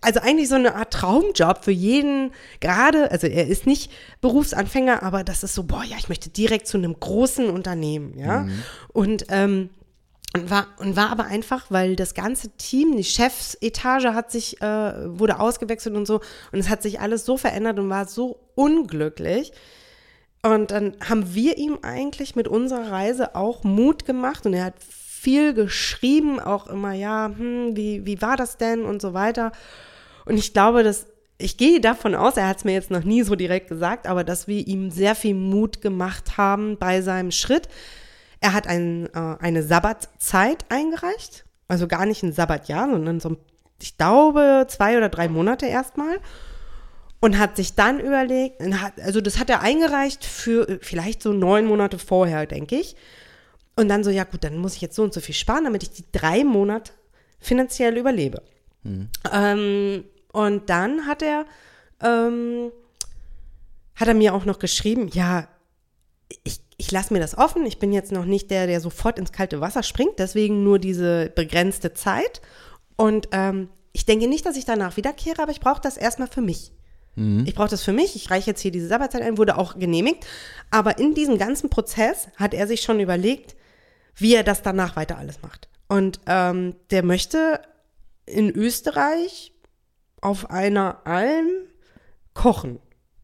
[0.00, 5.24] also eigentlich so eine Art Traumjob für jeden, gerade, also er ist nicht Berufsanfänger, aber
[5.24, 8.40] das ist so, boah, ja, ich möchte direkt zu einem großen Unternehmen, ja.
[8.40, 8.62] Mhm.
[8.92, 9.70] Und, ähm,
[10.34, 15.18] und war, und war aber einfach, weil das ganze Team, die Chefsetage hat sich, äh,
[15.18, 16.20] wurde ausgewechselt und so,
[16.52, 19.52] und es hat sich alles so verändert und war so unglücklich.
[20.44, 24.74] Und dann haben wir ihm eigentlich mit unserer Reise auch Mut gemacht und er hat
[25.22, 29.52] viel geschrieben, auch immer, ja, hm, wie, wie war das denn und so weiter.
[30.24, 31.06] Und ich glaube, dass
[31.38, 34.24] ich gehe davon aus, er hat es mir jetzt noch nie so direkt gesagt, aber
[34.24, 37.68] dass wir ihm sehr viel Mut gemacht haben bei seinem Schritt.
[38.40, 43.36] Er hat ein, äh, eine Sabbatzeit eingereicht, also gar nicht ein Sabbatjahr, sondern so,
[43.80, 46.18] ich glaube, zwei oder drei Monate erstmal.
[47.20, 48.60] Und hat sich dann überlegt,
[49.00, 52.96] also das hat er eingereicht für vielleicht so neun Monate vorher, denke ich.
[53.76, 55.82] Und dann so, ja gut, dann muss ich jetzt so und so viel sparen, damit
[55.82, 56.92] ich die drei Monate
[57.40, 58.42] finanziell überlebe.
[58.82, 59.08] Mhm.
[59.32, 61.46] Ähm, und dann hat er,
[62.00, 62.70] ähm,
[63.94, 65.48] hat er mir auch noch geschrieben, ja,
[66.44, 67.64] ich, ich lasse mir das offen.
[67.66, 71.30] Ich bin jetzt noch nicht der, der sofort ins kalte Wasser springt, deswegen nur diese
[71.34, 72.40] begrenzte Zeit.
[72.96, 76.40] Und ähm, ich denke nicht, dass ich danach wiederkehre, aber ich brauche das erstmal für
[76.40, 76.72] mich.
[77.14, 77.44] Mhm.
[77.46, 78.16] Ich brauche das für mich.
[78.16, 80.26] Ich reiche jetzt hier diese Sabbatzeit ein, wurde auch genehmigt.
[80.70, 83.54] Aber in diesem ganzen Prozess hat er sich schon überlegt,
[84.16, 85.68] wie er das danach weiter alles macht.
[85.88, 87.60] Und ähm, der möchte
[88.26, 89.52] in Österreich
[90.20, 91.48] auf einer Alm
[92.34, 92.78] kochen.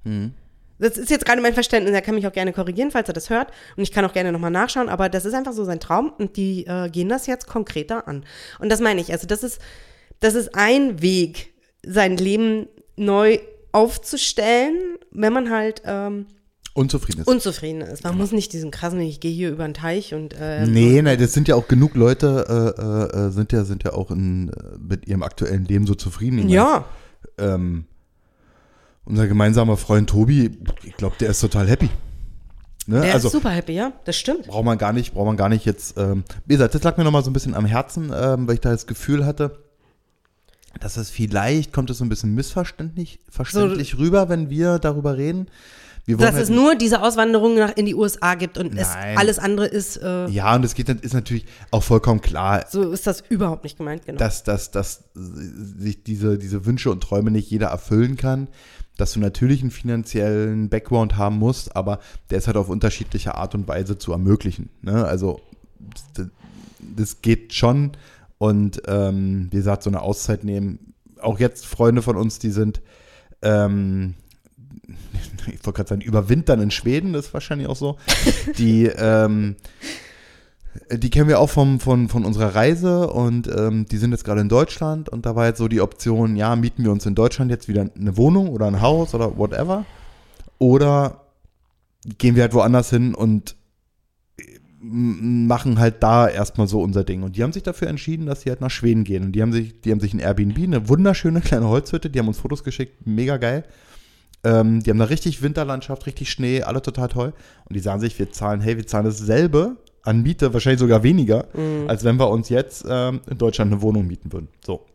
[0.04, 0.34] Mhm.
[0.78, 1.94] Das ist jetzt gerade mein Verständnis.
[1.94, 3.50] Er kann mich auch gerne korrigieren, falls er das hört.
[3.76, 4.88] Und ich kann auch gerne nochmal nachschauen.
[4.88, 6.12] Aber das ist einfach so sein Traum.
[6.18, 8.24] Und die äh, gehen das jetzt konkreter an.
[8.60, 9.12] Und das meine ich.
[9.12, 9.60] Also, das ist,
[10.20, 11.52] das ist ein Weg,
[11.84, 13.40] sein Leben neu
[13.72, 16.26] aufzustellen, wenn man halt ähm,
[16.78, 17.26] Unzufrieden ist.
[17.26, 18.04] unzufrieden ist.
[18.04, 21.16] Man muss nicht diesen krassen, ich gehe hier über den Teich und äh, Nee, nee,
[21.16, 24.78] das sind ja auch genug Leute, äh, äh, sind ja, sind ja auch in, äh,
[24.78, 26.36] mit ihrem aktuellen Leben so zufrieden.
[26.36, 26.84] Meine, ja,
[27.36, 27.86] ähm,
[29.04, 31.90] unser gemeinsamer Freund Tobi, ich glaube, der ist total happy.
[32.86, 33.00] Ne?
[33.00, 34.46] der also ist super happy, ja, das stimmt.
[34.46, 35.98] braucht man gar nicht, braucht man gar nicht jetzt.
[35.98, 38.60] Ähm, wie gesagt, das lag mir nochmal so ein bisschen am Herzen, ähm, weil ich
[38.60, 39.58] da das Gefühl hatte,
[40.80, 45.48] dass es vielleicht kommt es so ein bisschen missverständlich verständlich rüber, wenn wir darüber reden.
[46.16, 48.72] Dass halt es nur diese Auswanderung nach in die USA gibt und
[49.16, 53.06] alles andere ist, äh, ja, und es geht, ist natürlich auch vollkommen klar, so ist
[53.06, 54.18] das überhaupt nicht gemeint, genau.
[54.18, 58.48] dass, dass, dass sich diese, diese Wünsche und Träume nicht jeder erfüllen kann,
[58.96, 63.54] dass du natürlich einen finanziellen Background haben musst, aber der ist halt auf unterschiedliche Art
[63.54, 64.70] und Weise zu ermöglichen.
[64.82, 65.04] Ne?
[65.04, 65.40] Also
[66.14, 66.26] das,
[66.96, 67.92] das geht schon
[68.38, 70.94] und ähm, wie gesagt, so eine Auszeit nehmen.
[71.20, 72.80] Auch jetzt Freunde von uns, die sind,
[73.42, 74.14] ähm,
[75.46, 77.96] ich wollte gerade sagen, überwintern in Schweden, das ist wahrscheinlich auch so.
[78.58, 79.56] Die, ähm,
[80.92, 84.40] die kennen wir auch vom, von, von unserer Reise und ähm, die sind jetzt gerade
[84.40, 87.50] in Deutschland und da war jetzt so die Option, ja, mieten wir uns in Deutschland
[87.50, 89.84] jetzt wieder eine Wohnung oder ein Haus oder whatever
[90.58, 91.22] oder
[92.18, 93.56] gehen wir halt woanders hin und
[94.80, 97.24] m- machen halt da erstmal so unser Ding.
[97.24, 99.24] Und die haben sich dafür entschieden, dass sie halt nach Schweden gehen.
[99.24, 102.28] Und die haben sich, die haben sich ein Airbnb, eine wunderschöne kleine Holzhütte, die haben
[102.28, 103.64] uns Fotos geschickt, mega geil.
[104.44, 107.32] Ähm, die haben da richtig Winterlandschaft, richtig Schnee, alle total toll.
[107.68, 111.46] Und die sagen sich, wir zahlen, hey, wir zahlen dasselbe an Miete, wahrscheinlich sogar weniger,
[111.54, 111.88] Mhm.
[111.88, 114.48] als wenn wir uns jetzt ähm, in Deutschland eine Wohnung mieten würden.
[114.64, 114.86] So.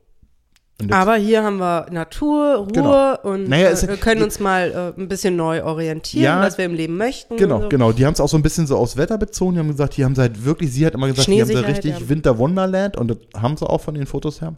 [0.90, 3.16] Aber hier haben wir Natur, Ruhe Genau.
[3.22, 6.42] und Naja, äh, wir können uns mal äh, ein bisschen neu orientieren, Ja.
[6.42, 7.38] was wir im Leben möchten.
[7.38, 7.70] Genau, so.
[7.70, 7.92] genau.
[7.92, 9.54] Die haben es auch so ein bisschen so aufs Wetter bezogen.
[9.54, 11.54] Die haben gesagt, die haben sie halt wirklich, sie hat immer gesagt, die haben sie
[11.54, 12.10] Schneesicherheit, richtig ja.
[12.10, 14.56] Winter Wonderland und das haben sie auch von den Fotos her.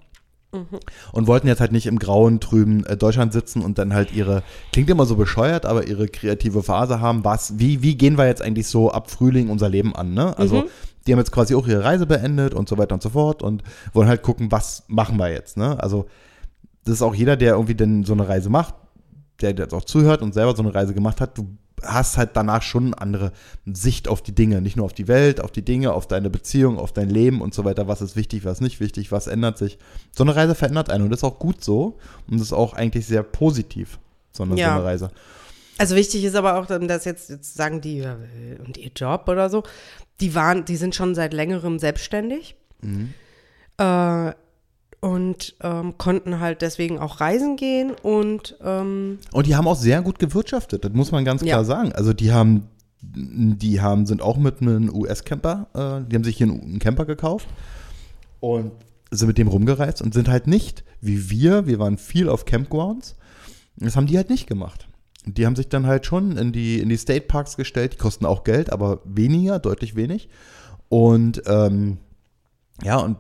[0.56, 0.80] Mhm.
[1.12, 4.42] Und wollten jetzt halt nicht im grauen, trüben äh, Deutschland sitzen und dann halt ihre,
[4.72, 7.24] klingt immer so bescheuert, aber ihre kreative Phase haben.
[7.24, 10.38] Was, wie, wie gehen wir jetzt eigentlich so ab Frühling unser Leben an, ne?
[10.38, 10.66] Also, Mhm.
[11.06, 13.64] die haben jetzt quasi auch ihre Reise beendet und so weiter und so fort und
[13.94, 15.78] wollen halt gucken, was machen wir jetzt, ne?
[15.84, 16.06] Also,
[16.86, 18.76] das ist auch jeder, der irgendwie denn so eine Reise macht,
[19.42, 21.48] der jetzt auch zuhört und selber so eine Reise gemacht hat, du
[21.84, 23.32] hast halt danach schon eine andere
[23.66, 26.80] Sicht auf die Dinge, nicht nur auf die Welt, auf die Dinge, auf deine Beziehung,
[26.80, 29.78] auf dein Leben und so weiter, was ist wichtig, was nicht wichtig, was ändert sich.
[30.16, 32.74] So eine Reise verändert einen und das ist auch gut so und das ist auch
[32.74, 34.00] eigentlich sehr positiv,
[34.32, 34.70] so eine, Ja.
[34.70, 35.12] so eine Reise.
[35.78, 38.02] Also wichtig ist aber auch, dass jetzt, jetzt sagen die,
[38.66, 39.64] und ihr Job oder so,
[40.22, 42.56] die waren, die sind schon seit längerem selbstständig.
[42.82, 43.14] Mhm.
[43.78, 44.32] Äh,
[45.02, 50.02] und ähm, konnten halt deswegen auch reisen gehen und ähm, Und die haben auch sehr
[50.02, 51.64] gut gewirtschaftet, das muss man ganz klar Ja.
[51.64, 51.92] sagen.
[51.94, 52.68] Also die haben,
[53.02, 57.06] die haben, sind auch mit einem US-Camper, äh, die haben sich hier einen, einen Camper
[57.06, 57.48] gekauft
[58.40, 58.72] und
[59.12, 63.16] sind mit dem rumgereist und sind halt nicht wie wir, wir waren viel auf Campgrounds,
[63.78, 64.88] das haben die halt nicht gemacht.
[65.28, 68.26] Die haben sich dann halt schon in die, in die State Parks gestellt, die kosten
[68.26, 70.30] auch Geld, aber weniger, deutlich wenig.
[70.90, 71.98] Und ähm,
[72.84, 73.18] ja, und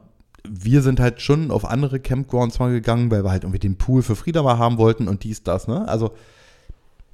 [0.49, 4.03] wir sind halt schon auf andere Campgrounds mal gegangen, weil wir halt irgendwie den Pool
[4.03, 5.88] für Frieda mal haben wollten und dies, das, ne?
[5.88, 6.12] Also,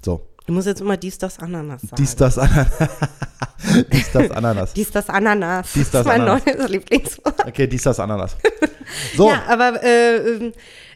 [0.03, 0.27] so.
[0.45, 1.95] du musst jetzt immer dies, das, Ananas sagen.
[1.97, 2.69] Dies, das, Ananas.
[3.91, 4.73] dies, das, Ananas.
[4.73, 5.73] Dies, das, Ananas.
[5.73, 6.45] Dies, das, ist mein Ananas.
[6.45, 7.45] neues Lieblingswort.
[7.47, 8.37] Okay, dies, das, Ananas.
[9.15, 10.53] So, Ja, aber äh, ähm,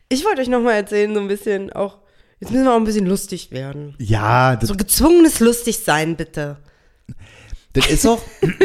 [0.10, 2.00] ich wollte euch noch mal erzählen, so ein bisschen auch,
[2.42, 3.96] jetzt müssen wir auch ein bisschen lustig werden.
[4.00, 6.58] ja, das, So gezwungenes Lustigsein, bitte.
[7.76, 8.22] Das ist auch.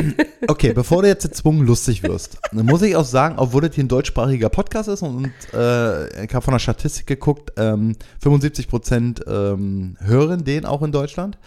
[0.48, 3.84] Okay, bevor du jetzt gezwungen lustig wirst, dann muss ich auch sagen, obwohl das hier
[3.84, 9.20] ein deutschsprachiger Podcast ist und, äh, ich habe von der Statistik geguckt, ähm, 75 Prozent
[9.28, 11.38] ähm, hören den auch in Deutschland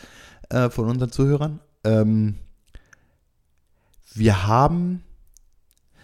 [0.50, 1.60] äh, von unseren Zuhörern.
[1.84, 2.36] Ähm,
[4.14, 5.04] wir haben,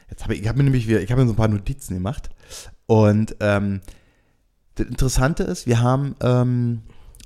[0.09, 1.93] jetzt habe ich, ich habe mir nämlich, wieder- ich habe mir so ein paar Notizen
[1.93, 2.29] gemacht
[2.87, 3.81] und ähm,
[4.75, 6.81] das Interessante ist, wir haben ähm,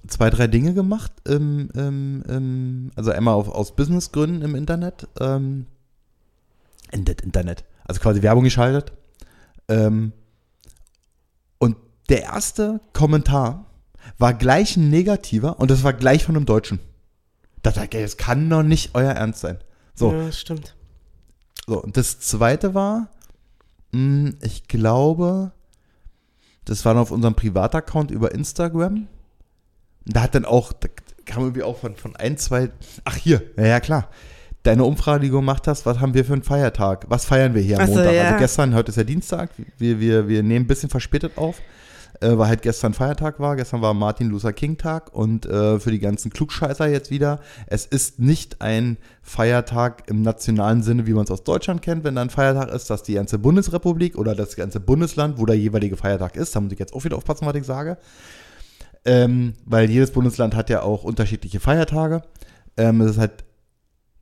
[0.07, 5.65] zwei, drei Dinge gemacht, im, im, also einmal auf, aus Businessgründen im Internet, ähm,
[6.91, 8.91] in das Internet, also quasi Werbung geschaltet.
[9.69, 10.11] Ähm,
[11.57, 11.77] und
[12.09, 13.65] der erste Kommentar
[14.17, 16.79] war gleich ein negativer und das war gleich von einem Deutschen.
[17.61, 19.57] Da dachte ich, das kann doch nicht euer Ernst sein.
[19.95, 20.75] So, Ja, das stimmt.
[21.65, 23.09] so, und das zweite war,
[23.93, 25.53] mh, ich glaube,
[26.65, 29.07] das war noch auf unserem Privataccount über Instagram.
[30.05, 30.89] Da hat dann auch, da
[31.25, 32.69] kam irgendwie auch von, von ein, zwei,
[33.05, 34.09] ach hier, ja, ja klar.
[34.63, 37.05] Deine Umfrage, die du gemacht hast, was haben wir für einen Feiertag?
[37.09, 38.13] Was feiern wir hier am so, Montag?
[38.13, 38.23] ja.
[38.23, 41.61] Also gestern, heute ist ja Dienstag, wir, wir, wir nehmen ein bisschen verspätet auf,
[42.21, 43.57] äh, weil halt gestern Feiertag war.
[43.57, 47.85] Gestern war Martin Luther King Tag und äh, für die ganzen Klugscheißer jetzt wieder, es
[47.85, 52.21] ist nicht ein Feiertag im nationalen Sinne, wie man es aus Deutschland kennt, wenn da
[52.21, 56.37] ein Feiertag ist, dass die ganze Bundesrepublik oder das ganze Bundesland, wo der jeweilige Feiertag
[56.37, 57.97] ist, da muss ich jetzt auch wieder aufpassen, was ich sage,
[59.05, 62.21] ähm, weil jedes Bundesland hat ja auch unterschiedliche Feiertage.
[62.77, 63.43] Ähm, es ist halt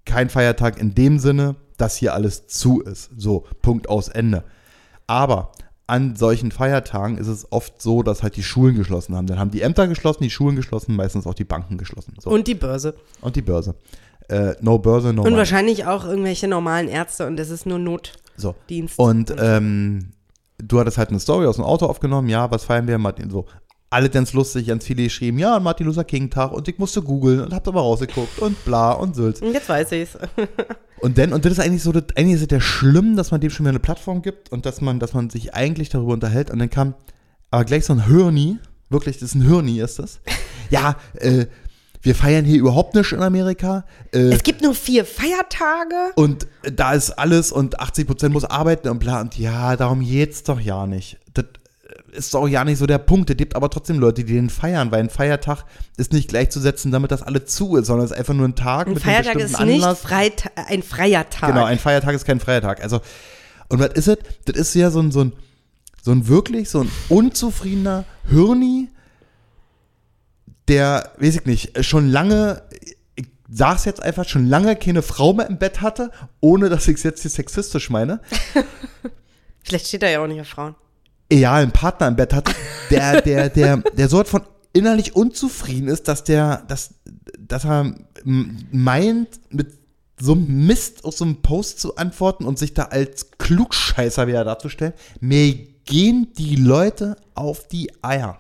[0.06, 3.12] kein Feiertag in dem Sinne, dass hier alles zu ist.
[3.15, 4.44] So, Punkt aus Ende.
[5.08, 5.52] Aber
[5.88, 9.28] an solchen Feiertagen ist es oft so, dass halt die Schulen geschlossen haben.
[9.28, 12.13] Dann haben die Ämter geschlossen, die Schulen geschlossen, meistens auch die Banken geschlossen.
[12.20, 12.30] So.
[12.30, 12.96] Und die Börse.
[13.22, 13.76] Und die Börse.
[14.30, 15.38] Äh, no Börse, no Und money.
[15.38, 17.78] wahrscheinlich auch irgendwelche normalen Ärzte und das ist nur
[18.38, 18.48] So.
[18.50, 18.98] Notdienst.
[18.98, 20.13] Und ähm,
[20.60, 23.46] du hattest halt eine Story aus dem Auto aufgenommen, ja, was feiern wir, Martin, so.
[23.94, 27.42] Alle ganz lustig, ganz viele geschrieben, ja, Martin Luther King Tag und ich musste googeln
[27.42, 29.42] und hab aber rausgeguckt und bla und Sülz.
[29.42, 30.18] Und Jetzt weiß ich's.
[31.02, 33.42] Und dann, und das ist eigentlich so, das, eigentlich ist es ja schlimm, dass man
[33.42, 36.52] dem schon wieder eine Plattform gibt und dass man, dass man sich eigentlich darüber unterhält
[36.52, 36.94] und dann kam
[37.50, 38.60] aber gleich so ein Hirni,
[38.92, 40.20] wirklich, das ist ein Hirni, ist das.
[40.70, 41.48] Ja, äh,
[42.04, 43.84] wir feiern hier überhaupt nicht in Amerika.
[44.14, 46.14] Äh, Es gibt nur vier Feiertage.
[46.16, 49.22] und da ist alles und 80% muss arbeiten und bla.
[49.22, 51.18] Und ja, darum geht's doch ja nicht.
[51.34, 51.46] Das
[52.12, 53.30] ist doch ja nicht so der Punkt.
[53.30, 55.65] Es gibt aber trotzdem Leute, die den feiern, weil ein Feiertag
[55.97, 58.88] ist nicht gleichzusetzen, damit das alle zu ist, sondern es ist einfach nur ein Tag
[58.88, 60.00] Ein mit einem Feiertag bestimmten ist nicht Anlass.
[60.02, 61.50] Freita ein freier Tag.
[61.50, 62.84] Genau, ein Feiertag ist kein Feiertag.
[62.84, 63.02] Also,
[63.69, 64.17] und was ist es?
[64.45, 65.34] Das ist ja so ein, so ein,
[66.02, 68.89] so ein wirklich, so ein unzufriedener Hirni,
[70.67, 72.63] der, weiß ich nicht, schon lange,
[73.15, 76.97] ich sag's jetzt einfach, schon lange keine Frau mehr im Bett hatte, ohne dass ich
[76.97, 78.21] es jetzt hier sexistisch meine,
[79.63, 80.76] Vielleicht steht er ja auch nicht auf Frauen.
[81.32, 82.54] Egal, einen Partner im Bett hatte,
[82.89, 86.94] der, der, der, der so von innerlich unzufrieden ist, dass der, dass,
[87.38, 89.74] dass er meint, mit
[90.20, 94.44] so einem Mist aus so einem Post zu antworten und sich da als Klugscheißer wieder
[94.44, 94.94] darzustellen.
[95.20, 98.38] Mir gehen die Leute auf die Eier.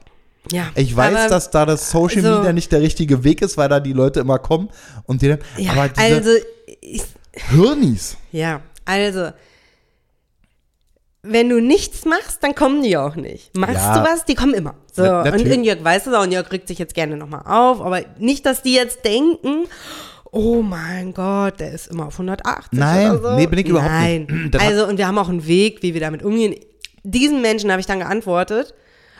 [0.51, 0.67] Ja.
[0.75, 3.69] Ich weiß, aber- dass da das Social also- Media nicht der richtige Weg ist, weil
[3.69, 4.69] da die Leute immer kommen
[5.05, 6.29] und die dann, Ja, aber diese also,
[6.81, 8.15] ich, Hirnis.
[8.31, 9.31] ja, also,
[11.23, 13.55] wenn du nichts machst, dann kommen die auch nicht.
[13.55, 13.99] Machst Ja.
[14.03, 14.75] du was, die kommen immer.
[14.91, 17.43] So, Na- und, und Jörg weiß es auch und Jörg regt sich jetzt gerne nochmal
[17.45, 19.65] auf, aber nicht, dass die jetzt denken,
[20.31, 23.35] oh mein Gott, der ist immer auf 180 Nein, oder so.
[23.35, 24.25] nee, bin ich überhaupt Nein.
[24.29, 24.53] nicht.
[24.55, 26.55] Das hat- Also, und wir haben auch einen Weg, wie wir damit umgehen.
[27.03, 28.73] Diesen Menschen habe ich dann geantwortet,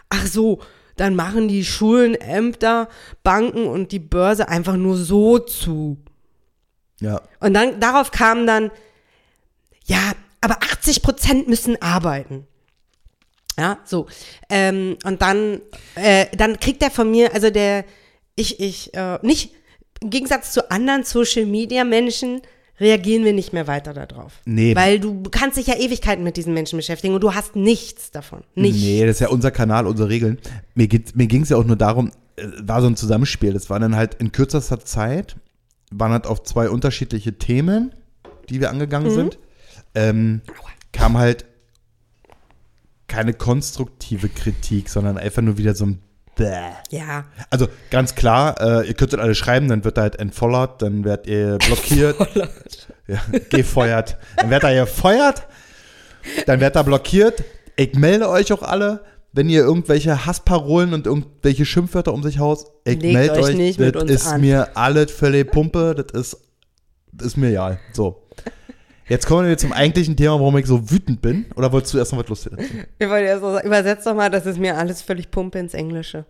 [0.09, 0.59] ach so,
[0.97, 2.87] dann machen die Schulen, Ämter,
[3.23, 5.97] Banken und die Börse einfach nur so zu.
[6.99, 7.21] Ja.
[7.39, 8.71] Und dann darauf kam dann,
[9.85, 9.99] ja,
[10.41, 12.47] aber 80 Prozent müssen arbeiten.
[13.58, 14.08] Ja, so.
[14.49, 15.62] Ähm, und dann,
[15.95, 17.86] äh, dann kriegt er von mir, also der,
[18.36, 19.51] ich, ich, äh, nicht,
[20.01, 22.41] im Gegensatz zu anderen Social Media Menschen,
[22.80, 24.34] reagieren wir nicht mehr weiter darauf.
[24.45, 24.75] Nee.
[24.75, 28.43] Weil du kannst dich ja Ewigkeiten mit diesen Menschen beschäftigen und du hast nichts davon.
[28.56, 28.82] Nicht.
[28.82, 30.39] Nee, das ist ja unser Kanal, unsere Regeln.
[30.73, 33.54] Mir, geht, mir ging es ja auch nur darum, äh, war so ein Zusammenspiel.
[33.54, 35.36] Das war dann halt in kürzester Zeit,
[35.91, 37.93] waren halt auf zwei unterschiedliche Themen,
[38.49, 39.38] die wir angegangen sind.
[39.93, 40.41] Ähm,
[40.91, 41.45] kam halt
[43.08, 46.01] keine konstruktive Kritik, sondern einfach nur wieder so ein
[46.36, 46.71] Bäh.
[46.91, 47.25] Ja.
[47.49, 51.27] Also ganz klar, äh, ihr könntet alle schreiben, dann wird er halt entfollert, dann werdet
[51.27, 52.15] ihr blockiert.
[53.08, 54.17] ja, gefeuert.
[54.38, 55.47] Dann werdet ihr gefeuert,
[56.45, 57.43] dann werdet ihr blockiert.
[57.75, 62.67] Ich melde euch auch alle, wenn ihr irgendwelche Hassparolen und irgendwelche Schimpfwörter um sich haust.
[62.86, 64.41] Ich Legt melde euch euch, nicht das mit uns ist an.
[64.41, 66.38] mir alles völlig Pumpe, das ist,
[67.12, 67.80] das ist mir egal.
[67.93, 68.23] So.
[69.12, 71.45] Jetzt kommen wir zum eigentlichen Thema, warum ich so wütend bin.
[71.58, 72.88] Oder wolltest du erst noch was Lustiges erzählen?
[72.97, 75.74] Ich wollte erst so sagen, übersetzt doch mal, das ist mir alles völlig Pumpe ins
[75.74, 76.24] Englische.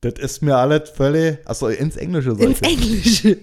[0.00, 1.38] Das ist mir alles völlig.
[1.44, 2.68] Achso, ins Englische Ins ich.
[2.68, 3.38] Englische.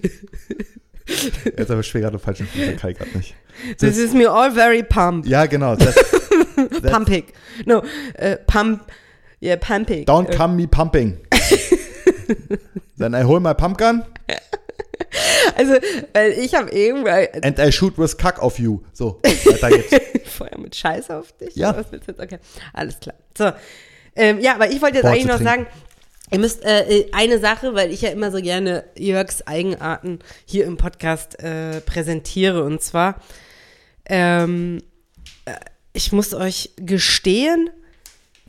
[1.56, 3.34] Jetzt aber schwer gerade falsch im kann ich gerade nicht.
[3.78, 5.26] This is me all very pumped.
[5.26, 5.74] Ja, genau.
[6.56, 7.32] Das, das, Pumpig.
[7.64, 7.82] No,
[8.14, 8.82] äh, pump,
[9.42, 10.06] yeah, pumpig.
[10.06, 11.16] don't come me pumping.
[12.98, 14.04] Then I hold my pumpgun
[15.56, 15.74] Also,
[16.12, 18.80] weil ich habe irgendwann and I shoot with cock of you.
[18.92, 20.30] So, weiter geht's.
[20.30, 21.54] Feuer mit Scheiß auf dich.
[21.54, 21.76] Ja.
[21.76, 22.20] Was willst du jetzt?
[22.20, 22.38] Okay,
[22.72, 23.14] alles klar.
[23.36, 23.52] So,
[24.16, 25.66] ähm, ja, aber ich wollte jetzt Worte eigentlich noch trinken.
[25.66, 25.66] sagen,
[26.30, 30.66] ihr müsst äh, äh, eine Sache, weil ich ja immer so gerne Jörgs Eigenarten hier
[30.66, 33.20] im Podcast äh, präsentiere und zwar,
[34.06, 34.82] ähm,
[35.44, 35.52] äh,
[35.92, 37.70] ich muss euch gestehen,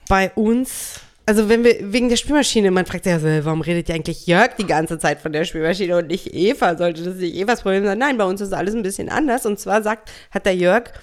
[0.08, 3.90] bei uns, also wenn wir wegen der Spülmaschine, man fragt sich ja so, warum redet
[3.90, 6.78] ja eigentlich Jörg die ganze Zeit von der Spülmaschine und nicht Eva?
[6.78, 7.98] Sollte das nicht Evas Problem sein?
[7.98, 9.46] Nein, bei uns ist alles ein bisschen anders.
[9.46, 10.94] Und zwar sagt, hat der Jörg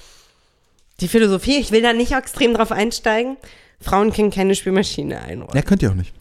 [1.01, 3.37] die Philosophie, ich will da nicht extrem drauf einsteigen,
[3.83, 5.55] Frauen können keine Spülmaschine einräumen.
[5.55, 6.15] Ja, könnt ihr auch nicht.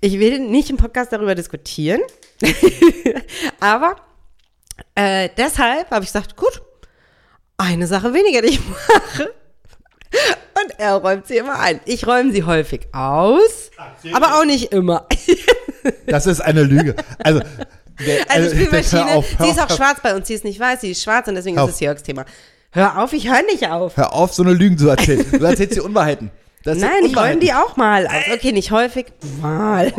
[0.00, 2.00] Ich will nicht im Podcast darüber diskutieren,
[3.60, 3.96] aber
[4.94, 6.62] äh, deshalb habe ich gesagt, gut,
[7.58, 9.34] eine Sache weniger, die ich mache.
[10.62, 11.80] Und er räumt sie immer ein.
[11.84, 13.70] Ich räume sie häufig aus,
[14.12, 15.06] aber auch nicht immer.
[16.06, 16.94] Das ist eine Lüge.
[17.18, 17.40] Also,
[18.06, 20.58] der, Also Spülmaschine, auf, hör sie ist auch auf, schwarz bei uns, sie ist nicht
[20.58, 22.24] weiß, sie ist schwarz und deswegen Hör ist es Jörgs Thema.
[22.72, 23.94] Hör auf, ich höre nicht auf.
[23.98, 25.26] Hör auf, so eine Lügen zu erzählen.
[25.30, 26.30] Du erzählst dir Unwahrheiten.
[26.62, 27.40] Das Nein, räumen Unwahrheiten.
[27.40, 28.12] die auch mal aus.
[28.32, 29.06] Okay, nicht häufig,
[29.42, 29.92] mal.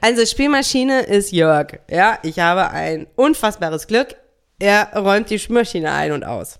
[0.00, 1.80] Also Spülmaschine ist Jörg.
[1.90, 4.16] Ja, ich habe ein unfassbares Glück.
[4.58, 6.58] Er räumt die Spülmaschine ein und aus.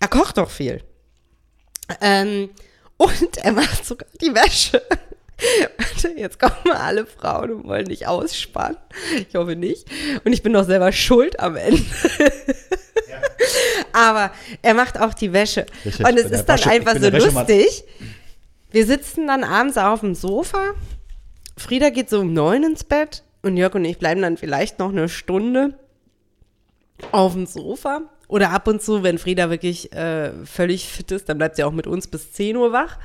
[0.00, 0.82] Er kocht doch viel.
[2.00, 2.50] Ähm,
[2.96, 4.82] und er macht sogar die Wäsche.
[5.78, 8.78] Warte, jetzt kommen alle Frauen und wollen dich ausspannen.
[9.28, 9.86] Ich hoffe nicht.
[10.24, 11.82] Und ich bin doch selber schuld am Ende.
[13.92, 14.30] Aber
[14.62, 15.66] er macht auch die Wäsche.
[15.84, 17.84] Richtig, und ich es ist dann ich einfach so lustig.
[18.70, 20.72] Wir sitzen dann abends auf dem Sofa.
[21.56, 24.90] Frieda geht so um neun ins Bett und Jörg und ich bleiben dann vielleicht noch
[24.90, 25.78] eine Stunde
[27.12, 28.02] auf dem Sofa.
[28.28, 31.72] Oder ab und zu, wenn Frieda wirklich äh, völlig fit ist, dann bleibt sie auch
[31.72, 32.98] mit uns bis 10 Uhr wach.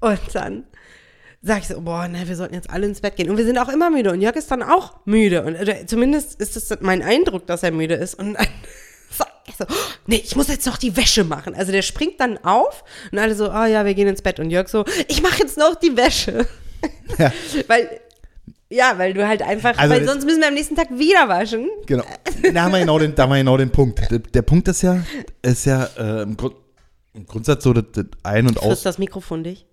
[0.00, 0.64] Und dann
[1.42, 3.28] sage ich so, boah, ne, wir sollten jetzt alle ins Bett gehen.
[3.28, 4.12] Und wir sind auch immer müde.
[4.12, 5.42] Und Jörg ist dann auch müde.
[5.44, 8.14] Und oder zumindest ist es mein Eindruck, dass er müde ist.
[8.14, 8.46] Und dann
[9.10, 9.74] sag ich so, oh,
[10.06, 11.54] nee, ich muss jetzt noch die Wäsche machen.
[11.54, 14.40] Also der springt dann auf und alle so, ah ja, wir gehen ins Bett.
[14.40, 16.46] Und Jörg so, ich mache jetzt noch die Wäsche.
[17.18, 17.32] Ja.
[17.66, 18.00] weil,
[18.72, 21.68] ja, weil du halt einfach, Also weil sonst müssen wir am nächsten Tag wieder waschen.
[21.86, 22.04] Genau.
[22.52, 24.10] Da haben wir genau den, da haben wir genau den Punkt.
[24.10, 25.02] Der, der Punkt ist ja,
[25.42, 26.56] ist ja äh, im, Grund,
[27.14, 28.82] im Grundsatz so das, das Ein- und Aus.
[28.82, 29.66] Das Mikrofon dich?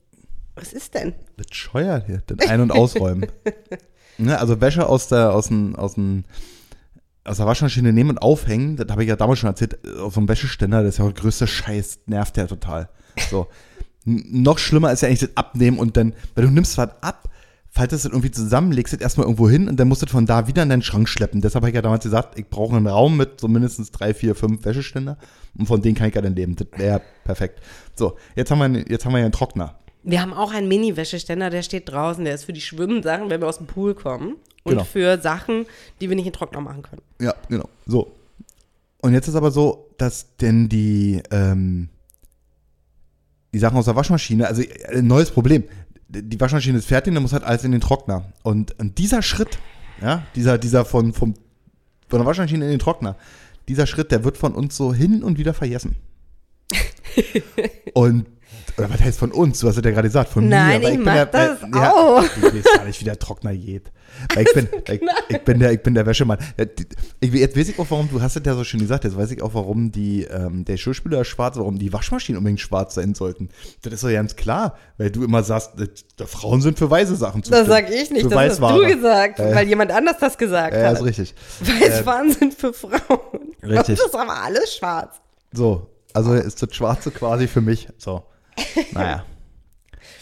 [0.56, 1.14] Was ist denn?
[1.38, 3.28] Das scheuert hier, das Ein- und Ausräumen.
[4.18, 6.26] ne, also Wäsche aus der, aus dem, aus dem,
[7.24, 10.20] aus der Waschmaschine nehmen und aufhängen, das habe ich ja damals schon erzählt, auf so
[10.20, 12.90] einem Wäscheständer, das ist ja auch der größte Scheiß, nervt ja total.
[13.30, 13.48] So.
[14.04, 17.30] Noch schlimmer ist ja eigentlich das Abnehmen und dann, weil du nimmst was ab,
[17.72, 20.48] faltest es irgendwie zusammen, legst es erstmal irgendwo hin und dann musst du von da
[20.48, 21.42] wieder in deinen Schrank schleppen.
[21.42, 24.36] Deshalb habe ich ja damals gesagt, ich brauche einen Raum mit so mindestens drei, vier,
[24.36, 25.18] fünf Wäscheständer
[25.58, 26.56] und von denen kann ich ja dann leben.
[26.56, 27.62] Das wäre perfekt.
[27.96, 29.76] So, jetzt haben wir, jetzt haben wir ja einen Trockner.
[30.04, 32.24] Wir haben auch einen Mini-Wäscheständer, der steht draußen.
[32.24, 34.38] Der ist für die Schwimmsachen, wenn wir aus dem Pool kommen.
[34.64, 34.84] Und Genau.
[34.84, 35.66] für Sachen,
[36.00, 37.02] die wir nicht in den Trockner machen können.
[37.22, 37.70] Ja, genau.
[37.86, 38.12] So.
[39.02, 41.90] Und jetzt ist aber so, dass denn die, ähm,
[43.54, 45.64] die Sachen aus der Waschmaschine, also äh, ein neues Problem.
[46.10, 48.34] Die Waschmaschine ist fertig, dann muss halt alles in den Trockner.
[48.42, 49.60] Und, und dieser Schritt,
[50.02, 51.36] ja, dieser, dieser von, vom,
[52.08, 53.16] von der Waschmaschine in den Trockner,
[53.68, 55.96] dieser Schritt, der wird von uns so hin und wieder vergessen.
[57.94, 58.26] und,
[58.80, 59.60] oder was heißt von uns?
[59.60, 60.86] Du hast es ja gerade gesagt, von Nein, mir.
[60.88, 62.24] weil ich bin mach das weil- ja, auch.
[62.24, 63.92] Du weißt gar nicht, wie der Trockner geht.
[64.36, 66.40] Weil ich bin, ich, ich bin der, ich bin der Wäschemann.
[66.58, 66.66] Ja,
[67.20, 69.32] Ich, jetzt weiß ich auch, warum, du hast es ja so schön gesagt, jetzt weiß
[69.32, 73.50] ich auch, warum die, ähm, der ist schwarz, warum die Waschmaschinen unbedingt schwarz sein sollten.
[73.84, 77.42] Das ist doch ganz klar, weil du immer sagst, äh, Frauen sind für weiße Sachen
[77.42, 77.70] Das zuständig.
[77.72, 80.80] sag ich nicht, Für das hast du gesagt, Äh, weil jemand anders das gesagt Ja,
[80.82, 80.98] ja, hat.
[80.98, 81.36] ist richtig.
[81.62, 83.00] Weißfahren sind für Frauen.
[83.64, 83.98] Richtig.
[83.98, 85.16] Das ist aber alles schwarz.
[85.54, 87.88] So, also ist das Schwarze quasi für mich.
[87.98, 88.24] So,
[88.94, 89.24] naja.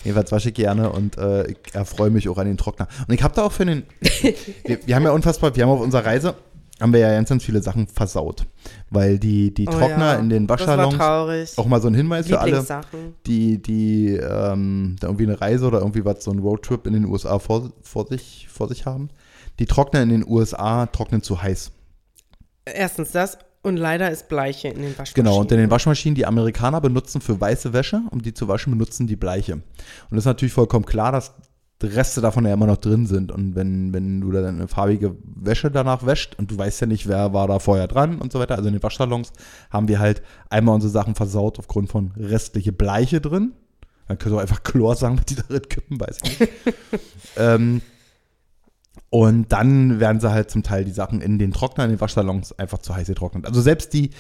[0.04, 2.88] Jedenfalls wasche ich gerne und äh, ich erfreue mich auch an den Trockner.
[3.08, 3.84] Und ich habe da auch für den,
[4.64, 6.36] wir, wir haben ja unfassbar, wir haben auf unserer Reise,
[6.80, 8.46] haben wir ja ganz, ganz viele Sachen versaut.
[8.90, 12.28] Weil die, die Oh Trockner ja, in den Das Waschsalons, auch mal so ein Hinweis
[12.28, 12.66] für alle,
[13.26, 17.06] die, die ähm, da irgendwie eine Reise oder irgendwie was, so ein Roadtrip in den
[17.06, 19.10] USA vor, vor, sich, vor sich haben.
[19.60, 21.72] Die Trockner in den USA trocknen zu heiß.
[22.66, 25.26] Erstens das und leider ist Bleiche in den Waschmaschinen.
[25.26, 28.72] Genau, und in den Waschmaschinen, die Amerikaner benutzen für weiße Wäsche, um die zu waschen,
[28.72, 29.54] benutzen die Bleiche.
[29.54, 29.64] Und
[30.12, 31.34] das ist natürlich vollkommen klar, dass
[31.84, 33.32] Reste davon ja immer noch drin sind.
[33.32, 37.08] Und wenn, wenn du dann eine farbige Wäsche danach wäscht und du weißt ja nicht,
[37.08, 39.32] wer war da vorher dran und so weiter, also in den Waschsalons
[39.70, 43.54] haben wir halt einmal unsere Sachen versaut aufgrund von restliche Bleiche drin.
[44.08, 46.54] Dann ihr auch einfach Chlor sagen, was die darin kippen, weiß ich nicht.
[47.38, 47.82] ähm,
[49.18, 52.52] und dann werden sie halt zum Teil die Sachen in den Trockner, in den Waschsalons
[52.60, 53.48] einfach zu heiß getrocknet.
[53.48, 54.12] Also selbst die,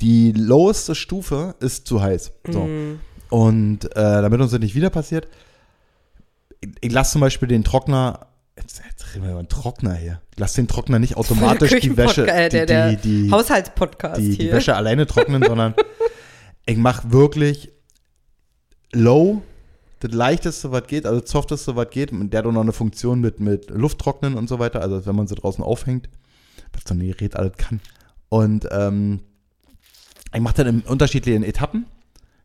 [0.00, 2.30] die loweste Stufe ist zu heiß.
[2.48, 2.60] So.
[2.60, 3.00] Mhm.
[3.30, 5.26] Und äh, damit uns das nicht wieder passiert,
[6.60, 10.20] ich, ich lasse zum Beispiel den Trockner, jetzt, jetzt reden wir über einen Trockner hier.
[10.34, 14.52] Ich lasse den Trockner nicht automatisch die Wäsche, die, der die, die, Haushaltspodcast die, die.
[14.52, 15.74] Wäsche alleine trocknen, sondern
[16.66, 17.72] ich mache wirklich
[18.92, 19.42] low,
[20.02, 22.72] das leichteste, was geht, also das softeste, was geht, und der hat auch noch eine
[22.72, 26.08] Funktion mit, mit Lufttrocknen und so weiter, also wenn man sie draußen aufhängt,
[26.72, 27.80] was so ein Gerät alles kann.
[28.28, 29.20] Und ähm,
[30.34, 31.86] ich mache dann in unterschiedlichen Etappen.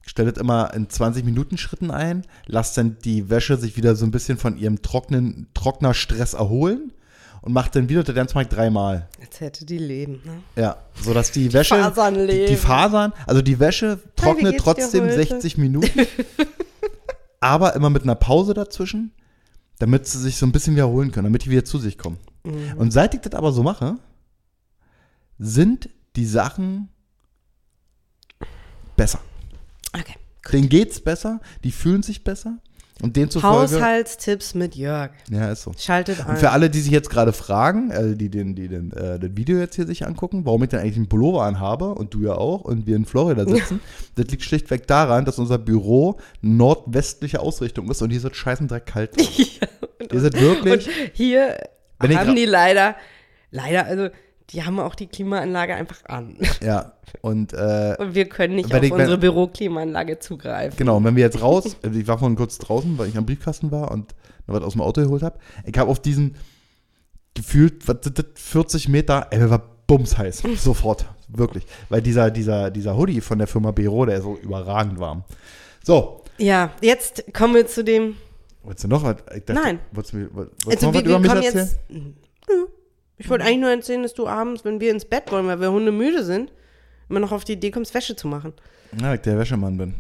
[0.04, 4.12] Ich stelle das immer in 20-Minuten-Schritten ein, lasse dann die Wäsche sich wieder so ein
[4.12, 6.94] bisschen von ihrem trockenen Trocknerstress erholen
[7.42, 9.08] und mache dann wieder, mache ich dreimal.
[9.22, 10.22] Als hätte die Leben.
[10.26, 10.62] Ne?
[10.62, 12.58] Ja, so dass die Wäsche, Fasern die, die leben.
[12.58, 15.16] Fasern, also die Wäsche trocknet dir trotzdem heute?
[15.16, 16.08] 60 Minuten,
[17.40, 19.12] aber immer mit einer Pause dazwischen,
[19.80, 22.18] damit sie sich so ein bisschen wiederholen können, damit die wieder zu sich kommen.
[22.44, 22.78] Mhm.
[22.78, 23.98] Und seit ich das aber so mache,
[25.38, 26.90] sind die Sachen
[28.96, 29.20] besser.
[29.94, 30.16] Okay.
[30.52, 32.60] Denen geht's besser, die fühlen sich besser.
[33.02, 33.76] Und demzufolge.
[33.76, 35.12] Haushaltstipps mit Jörg.
[35.30, 35.72] Ja, ist so.
[35.78, 36.32] Schaltet ein.
[36.32, 39.30] Und für alle, die sich jetzt gerade fragen, äh, die, den, die den, äh, das
[39.36, 42.34] Video jetzt hier sich angucken, warum ich denn eigentlich einen Pullover anhabe und du ja
[42.34, 43.82] auch und wir in Florida sitzen,
[44.16, 48.88] das liegt schlichtweg daran, dass unser Büro nordwestliche Ausrichtung ist und hier ist es scheißendreck
[48.88, 49.22] kalt.
[49.38, 49.68] ja,
[50.00, 50.88] und, Ihr seid wirklich.
[50.88, 51.58] und hier
[52.00, 52.96] haben die leider,
[53.52, 54.10] leider, also
[54.52, 56.38] die haben auch die Klimaanlage einfach an.
[56.64, 60.78] ja, und äh, Und wir können nicht auf ich- wenn- unsere Büroklimaanlage zugreifen.
[60.78, 63.72] genau, und wenn wir jetzt raus, ich war vorhin kurz draußen, weil ich am Briefkasten
[63.72, 64.16] war und
[64.48, 65.38] noch was aus dem Auto geholt habe.
[65.66, 66.36] Ich habe auf diesen
[67.34, 70.44] gefühlt, was sind das, 40 Meter, ey, war bumsheiß.
[70.58, 71.66] Sofort, wirklich.
[71.90, 75.24] Weil dieser, dieser, dieser Hoodie von der Firma Bero, der ist so überragend warm.
[75.84, 78.16] So, Ja, jetzt kommen wir zu dem.
[78.64, 79.18] Wolltest du noch was?
[79.18, 79.80] Dachte, Nein.
[79.92, 81.78] Wolltest du mir, wolltest Also wir, wir kommen jetzt.
[83.18, 85.72] Ich wollte eigentlich nur erzählen, dass du abends, wenn wir ins Bett wollen, weil wir
[85.72, 86.52] Hunde müde sind,
[87.10, 88.54] immer noch auf die Idee kommst, Wäsche zu machen.
[89.02, 89.96] Ja, ich der Wäschemann bin.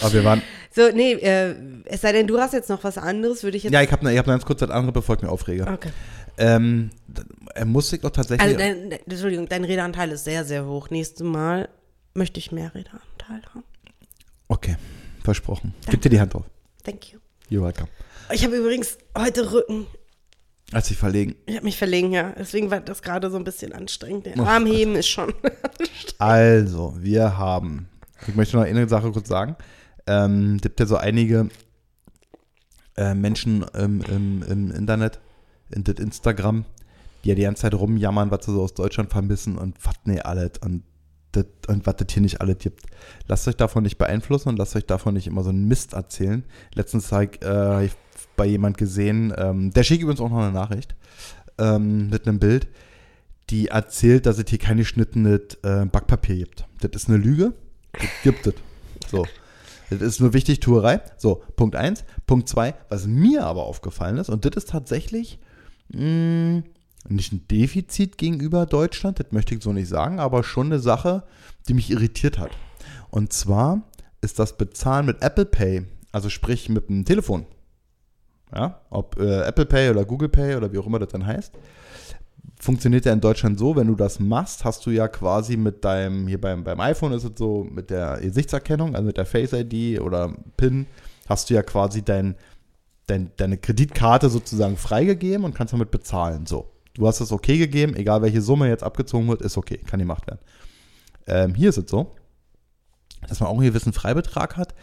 [0.00, 0.42] Aber wir waren.
[0.74, 3.74] So, nee, äh, es sei denn, du hast jetzt noch was anderes, würde ich jetzt.
[3.74, 5.66] Ja, ich habe ich hab ganz kurz das andere, bevor ich mich aufrege.
[5.66, 5.90] Okay.
[6.38, 6.88] Ähm,
[7.54, 8.40] er musste ich auch tatsächlich.
[8.40, 10.88] Also, dein, dein, Entschuldigung, dein Redeanteil ist sehr, sehr hoch.
[10.88, 11.68] Nächstes Mal
[12.14, 13.64] möchte ich mehr Redeanteil haben.
[14.48, 14.76] okay,
[15.22, 15.74] versprochen.
[15.90, 16.46] Gib dir die Hand drauf.
[16.84, 17.18] Thank you.
[17.50, 17.88] You're welcome.
[18.32, 19.86] Ich habe übrigens heute Rücken.
[20.72, 21.34] Hat sich verlegen.
[21.46, 22.32] Ich habe mich verlegen, ja.
[22.38, 24.26] Deswegen war das gerade so ein bisschen anstrengend.
[24.26, 25.32] Der Oh Armheben ist schon.
[26.18, 27.88] Also, wir haben.
[28.28, 29.56] Ich möchte noch eine Sache kurz sagen.
[30.06, 31.48] Ähm, gibt ja so einige
[32.96, 35.18] äh, Menschen im, im, im Internet,
[35.70, 36.64] in das Instagram,
[37.24, 40.20] die ja die ganze Zeit rumjammern, was sie so aus Deutschland vermissen und was nee
[40.20, 40.84] alles und
[41.32, 42.86] das und was das hier nicht alles gibt.
[43.26, 46.44] Lasst euch davon nicht beeinflussen und lasst euch davon nicht immer so einen Mist erzählen.
[46.74, 47.92] Letztens habe ich, äh, ich
[48.36, 50.94] bei jemand gesehen, ähm, der schickt übrigens auch noch eine Nachricht
[51.58, 52.68] ähm, mit einem Bild,
[53.50, 56.64] die erzählt, dass es hier keine geschnittenes äh, Backpapier gibt.
[56.80, 57.52] Das ist eine Lüge.
[57.92, 58.54] Das gibt es.
[59.10, 59.26] So.
[59.90, 61.00] Das ist nur wichtig, Tuerei.
[61.18, 62.04] So, Punkt 1.
[62.26, 65.38] Punkt 2, was mir aber aufgefallen ist, und das ist tatsächlich
[65.88, 66.62] mh,
[67.08, 71.24] nicht ein Defizit gegenüber Deutschland, das möchte ich so nicht sagen, aber schon eine Sache,
[71.68, 72.50] die mich irritiert hat.
[73.10, 73.82] Und zwar
[74.20, 77.46] ist das Bezahlen mit Apple Pay, also sprich mit dem Telefon.
[78.54, 81.52] Ja, ob äh, Apple Pay oder Google Pay oder wie auch immer das dann heißt
[82.62, 86.28] funktioniert ja in Deutschland so, wenn du das machst, hast du ja quasi mit deinem,
[86.28, 90.00] hier beim, beim iPhone ist es so, mit der Gesichtserkennung, also mit der Face ID
[90.00, 90.86] oder PIN,
[91.28, 92.36] hast du ja quasi dein,
[93.08, 96.46] dein, deine Kreditkarte sozusagen freigegeben und kannst damit bezahlen.
[96.46, 96.70] So.
[96.94, 100.26] Du hast das okay gegeben, egal welche Summe jetzt abgezogen wird, ist okay, kann gemacht
[100.26, 100.40] werden.
[101.26, 102.14] Ähm, hier ist es so,
[103.28, 104.74] dass man auch einen gewissen Freibetrag hat.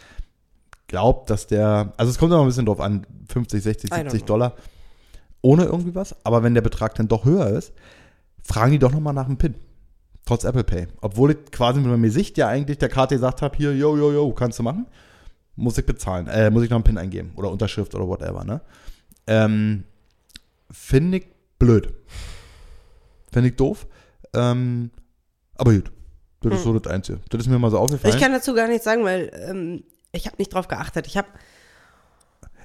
[0.87, 3.97] Glaubt, dass der, also es kommt immer ein bisschen drauf an, 50, 60, I don't
[4.03, 4.27] 70 know.
[4.27, 4.55] Dollar
[5.41, 6.15] ohne irgendwie was.
[6.25, 7.73] Aber wenn der Betrag dann doch höher ist,
[8.43, 9.55] fragen die doch nochmal nach dem PIN.
[10.25, 10.87] Trotz Apple Pay.
[11.01, 14.11] Obwohl ich quasi mit meinem Gesicht ja eigentlich der Karte gesagt habe, hier, yo, yo,
[14.11, 14.87] yo, kannst du machen.
[15.55, 16.27] Muss ich bezahlen.
[16.27, 17.31] Äh, muss ich noch einen PIN eingeben.
[17.35, 18.61] Oder Unterschrift oder whatever, ne?
[19.27, 19.83] Ähm,
[20.71, 21.27] Finde ich
[21.59, 21.93] blöd.
[23.31, 23.85] Finde ich doof.
[24.33, 24.89] Ähm,
[25.55, 25.91] aber gut.
[26.41, 27.19] Das ist so das Einzige.
[27.29, 28.13] Das ist mir mal so aufgefallen.
[28.15, 29.83] Ich kann dazu gar nichts sagen, weil ähm,
[30.13, 31.05] ich habe nicht drauf geachtet.
[31.05, 31.27] Ich habe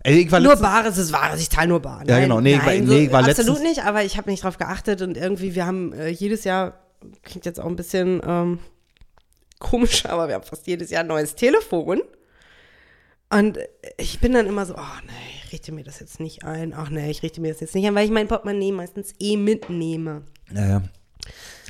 [0.07, 2.05] nur Bares ist Wahres, ich zahle nur Bar.
[2.07, 2.40] Ja, genau.
[2.40, 4.59] Nee, ich war- nein, nee, ich war absolut letztens- nicht, aber ich habe nicht drauf
[4.59, 6.78] geachtet und irgendwie, wir haben äh, jedes Jahr,
[7.22, 8.59] klingt jetzt auch ein bisschen ähm,
[9.59, 12.03] komisch, aber wir haben fast jedes Jahr ein neues Telefon.
[13.31, 13.59] Und
[13.99, 15.12] ich bin dann immer so, oh nee,
[15.45, 16.72] ich richte mir das jetzt nicht ein.
[16.77, 19.37] Ach nee, ich richte mir das jetzt nicht ein, weil ich mein Portemonnaie meistens eh
[19.37, 20.22] mitnehme.
[20.55, 20.83] Ja, ja.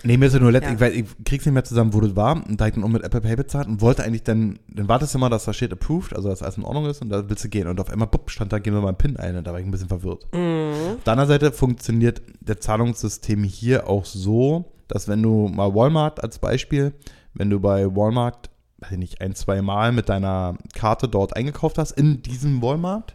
[0.07, 0.81] Nee, mir ist ja nur letztlich, Ja.
[0.81, 2.37] weil ich krieg's nicht mehr zusammen, wo das war.
[2.47, 5.15] Und da ich dann auch mit Apple Pay bezahlt und wollte eigentlich dann, dann wartest
[5.15, 7.45] du immer, dass da steht approved, also dass alles in Ordnung ist und da willst
[7.45, 7.69] du gehen.
[7.69, 9.61] Und auf einmal, bupp, stand da, gehen wir mal einen PIN ein und da war
[9.61, 10.27] ich ein bisschen verwirrt.
[10.35, 10.97] Mhm.
[10.97, 16.23] Auf der anderen Seite funktioniert der Zahlungssystem hier auch so, dass wenn du mal Walmart
[16.23, 16.93] als Beispiel,
[17.33, 18.51] wenn du bei Walmart,
[18.85, 23.15] weiß ich nicht, ein, zwei Mal mit deiner Karte dort eingekauft hast, in diesem Walmart,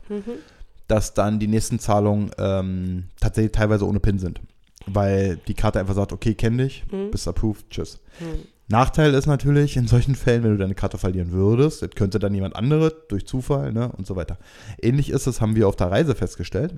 [0.88, 4.42] dass dann die nächsten Zahlungen ähm, tatsächlich teilweise ohne PIN sind.
[4.86, 8.00] Weil die Karte einfach sagt, okay, kenn dich, bist approved, tschüss.
[8.70, 12.34] Nachteil ist natürlich in solchen Fällen, wenn du deine Karte verlieren würdest, das könnte dann
[12.34, 14.38] jemand anderes durch Zufall ne, und so weiter.
[14.82, 16.76] Ähnlich ist es, haben wir auf der Reise festgestellt.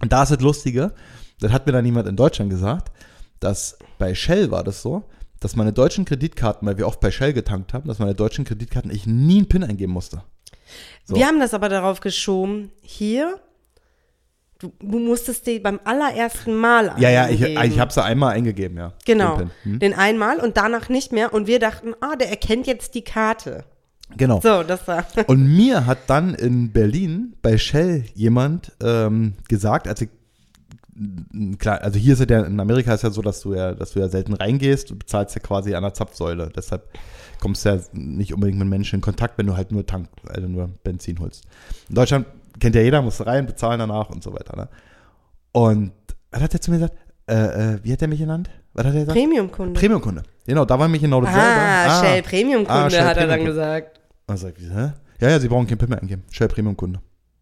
[0.00, 0.92] Und da ist das Lustige,
[1.40, 2.92] das hat mir dann jemand in Deutschland gesagt,
[3.40, 5.04] dass bei Shell war das so,
[5.40, 8.90] dass meine deutschen Kreditkarten, weil wir oft bei Shell getankt haben, dass meine deutschen Kreditkarten
[8.90, 10.22] ich nie einen PIN eingeben musste.
[11.04, 11.16] So.
[11.16, 13.38] Wir haben das aber darauf geschoben, hier,
[14.58, 17.64] du, du musstest die beim allerersten Mal Ja, ja, ich, eingeben.
[17.72, 18.92] ich habe sie einmal eingegeben, ja.
[19.06, 19.50] Genau, Den.
[19.62, 19.78] Hm?
[19.78, 21.32] den einmal und danach nicht mehr.
[21.32, 23.64] Und wir dachten, ah, der erkennt jetzt die Karte.
[24.16, 24.40] Genau.
[24.40, 25.04] So, das war.
[25.26, 30.08] Und mir hat dann in Berlin bei Shell jemand ähm, gesagt, als ich
[31.58, 34.00] klar, also hier ist ja, in Amerika ist ja so, dass du ja, dass du
[34.00, 36.50] ja selten reingehst, du bezahlst ja quasi an der Zapfsäule.
[36.54, 36.88] Deshalb
[37.40, 40.48] kommst du ja nicht unbedingt mit Menschen in Kontakt, wenn du halt nur Tank, also
[40.48, 41.44] nur Benzin holst.
[41.88, 42.26] In Deutschland
[42.60, 44.56] kennt ja jeder, musst rein, bezahlen danach und so weiter.
[44.56, 44.68] Ne?
[45.52, 45.92] Und
[46.30, 46.98] was hat er zu mir gesagt?
[47.26, 47.34] Äh,
[47.74, 48.50] äh, wie hat er mich genannt?
[48.74, 49.18] Was hat er gesagt?
[49.18, 49.78] Premium-Kunde.
[49.78, 50.22] Premium-Kunde.
[50.46, 51.42] Genau, da war mich genau dasselbe.
[51.42, 53.98] ah, Shell Premium-Kunde, Ah, hat er dann gesagt.
[53.98, 54.92] Und dann sag ich, hä?
[55.20, 56.24] Ja, ja, sie brauchen kein PIN mehr eingeben.
[56.30, 57.00] Shell Premium-Kunde.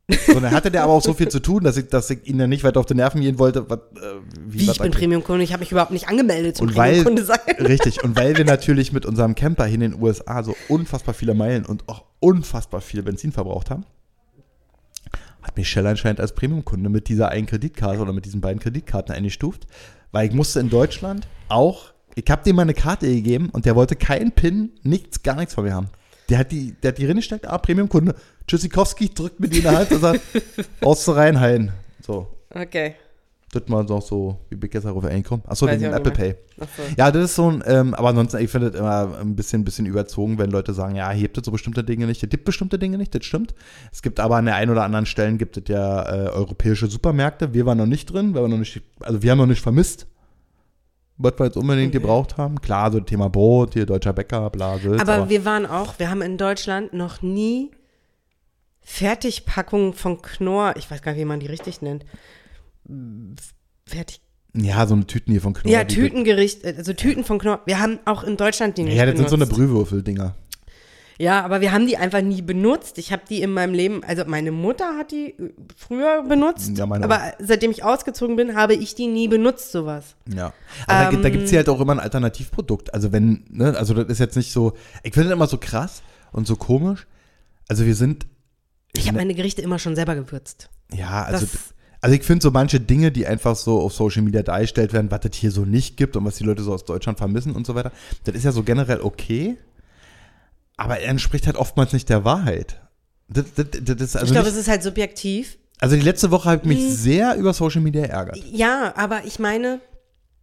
[0.09, 2.38] So, dann hatte der aber auch so viel zu tun, dass ich, dass ich ihn
[2.38, 3.68] ja nicht weiter auf die Nerven gehen wollte.
[3.68, 4.14] Was, äh,
[4.46, 7.40] Wie, was ich bin Premium-Kunde, ich habe mich überhaupt nicht angemeldet zum Premium-Kunde sein.
[7.59, 11.34] Richtig, und weil wir natürlich mit unserem Camper hier in den USA so unfassbar viele
[11.34, 13.84] Meilen und auch unfassbar viel Benzin verbraucht haben,
[15.42, 19.12] hat mich Shell anscheinend als Premium-Kunde mit dieser einen Kreditkarte oder mit diesen beiden Kreditkarten
[19.12, 19.66] eingestuft,
[20.12, 23.74] weil ich musste in Deutschland auch, ich habe dem mal eine Karte gegeben und der
[23.74, 25.88] wollte keinen PIN, nichts, gar nichts von mir haben.
[26.28, 28.14] Der hat die, der hat die drin gesteckt, ah, Premium-Kunde.
[28.46, 30.20] Tschüssikowski drückt in der Hand und sagt,
[30.80, 31.72] aus zu reinhallen.
[32.04, 32.94] So, Okay.
[33.52, 35.44] das mal noch so, wie bin ich jetzt darauf eingekommen?
[35.46, 36.12] Achso, wegen auch Apple.
[36.12, 36.34] Pay.
[36.60, 36.82] Achso.
[36.96, 39.86] Ja, das ist so ein, ähm, aber ansonsten, ich finde es immer ein bisschen, bisschen
[39.86, 42.78] überzogen, wenn Leute sagen, ja, hier gibt es so bestimmte Dinge nicht, es gibt bestimmte
[42.78, 43.54] Dinge nicht, das stimmt.
[43.92, 47.54] Es gibt aber an der einen oder anderen Stellen gibt es ja äh, europäische Supermärkte.
[47.54, 50.06] Wir waren noch nicht drin, weil wir noch nicht, also wir haben noch nicht vermisst,
[51.18, 52.00] was wir jetzt unbedingt Nee.
[52.00, 52.60] gebraucht haben.
[52.60, 56.22] Klar, so Thema Brot, hier deutscher Bäcker, bla, Sülz, Aber wir waren auch, wir haben
[56.22, 57.70] in Deutschland noch nie
[58.82, 62.04] Fertigpackungen von Knorr, ich weiß gar nicht, wie man die richtig nennt.
[63.86, 64.20] Fertig.
[64.54, 65.72] ja, so eine Tüten hier von Knorr.
[65.72, 67.60] Ja, Tütengericht, also Tüten von Knorr.
[67.66, 69.30] Wir haben auch in Deutschland die nicht Ja, das sind benutzt.
[69.30, 70.34] so eine Brühwürfel-Dinger.
[71.18, 72.98] Ja, aber wir haben die einfach nie benutzt.
[72.98, 76.84] Ich habe die in meinem Leben, also meine Mutter hat die äh, früher benutzt, Ja,
[76.86, 80.14] meine aber seitdem ich ausgezogen bin, habe ich die nie benutzt, sowas.
[80.32, 80.52] Ja.
[80.86, 82.92] Aber da, gibt- da Ähm, gibt es ja halt auch immer ein Alternativprodukt.
[82.92, 86.02] Also wenn, ne, also das ist jetzt nicht so, ich finde das immer so krass
[86.32, 87.06] und so komisch.
[87.68, 88.26] Also wir sind,
[88.94, 90.68] Ich habe meine Gerichte immer schon selber gewürzt.
[90.92, 94.42] ja, also, Das- also ich finde so manche Dinge, die einfach so auf Social Media
[94.42, 97.16] dargestellt werden, was das hier so nicht gibt und was die Leute so aus Deutschland
[97.18, 97.90] vermissen und so weiter,
[98.24, 99.56] das ist ja so generell okay,
[100.76, 102.80] aber er entspricht halt oftmals nicht der Wahrheit.
[103.28, 105.58] Das, das, das also, ich glaube, es ist halt subjektiv.
[105.80, 106.90] also die letzte Woche habe ich mich Mhm.
[106.92, 108.38] sehr über Social Media ärgert.
[108.52, 109.80] Ja, aber ich meine,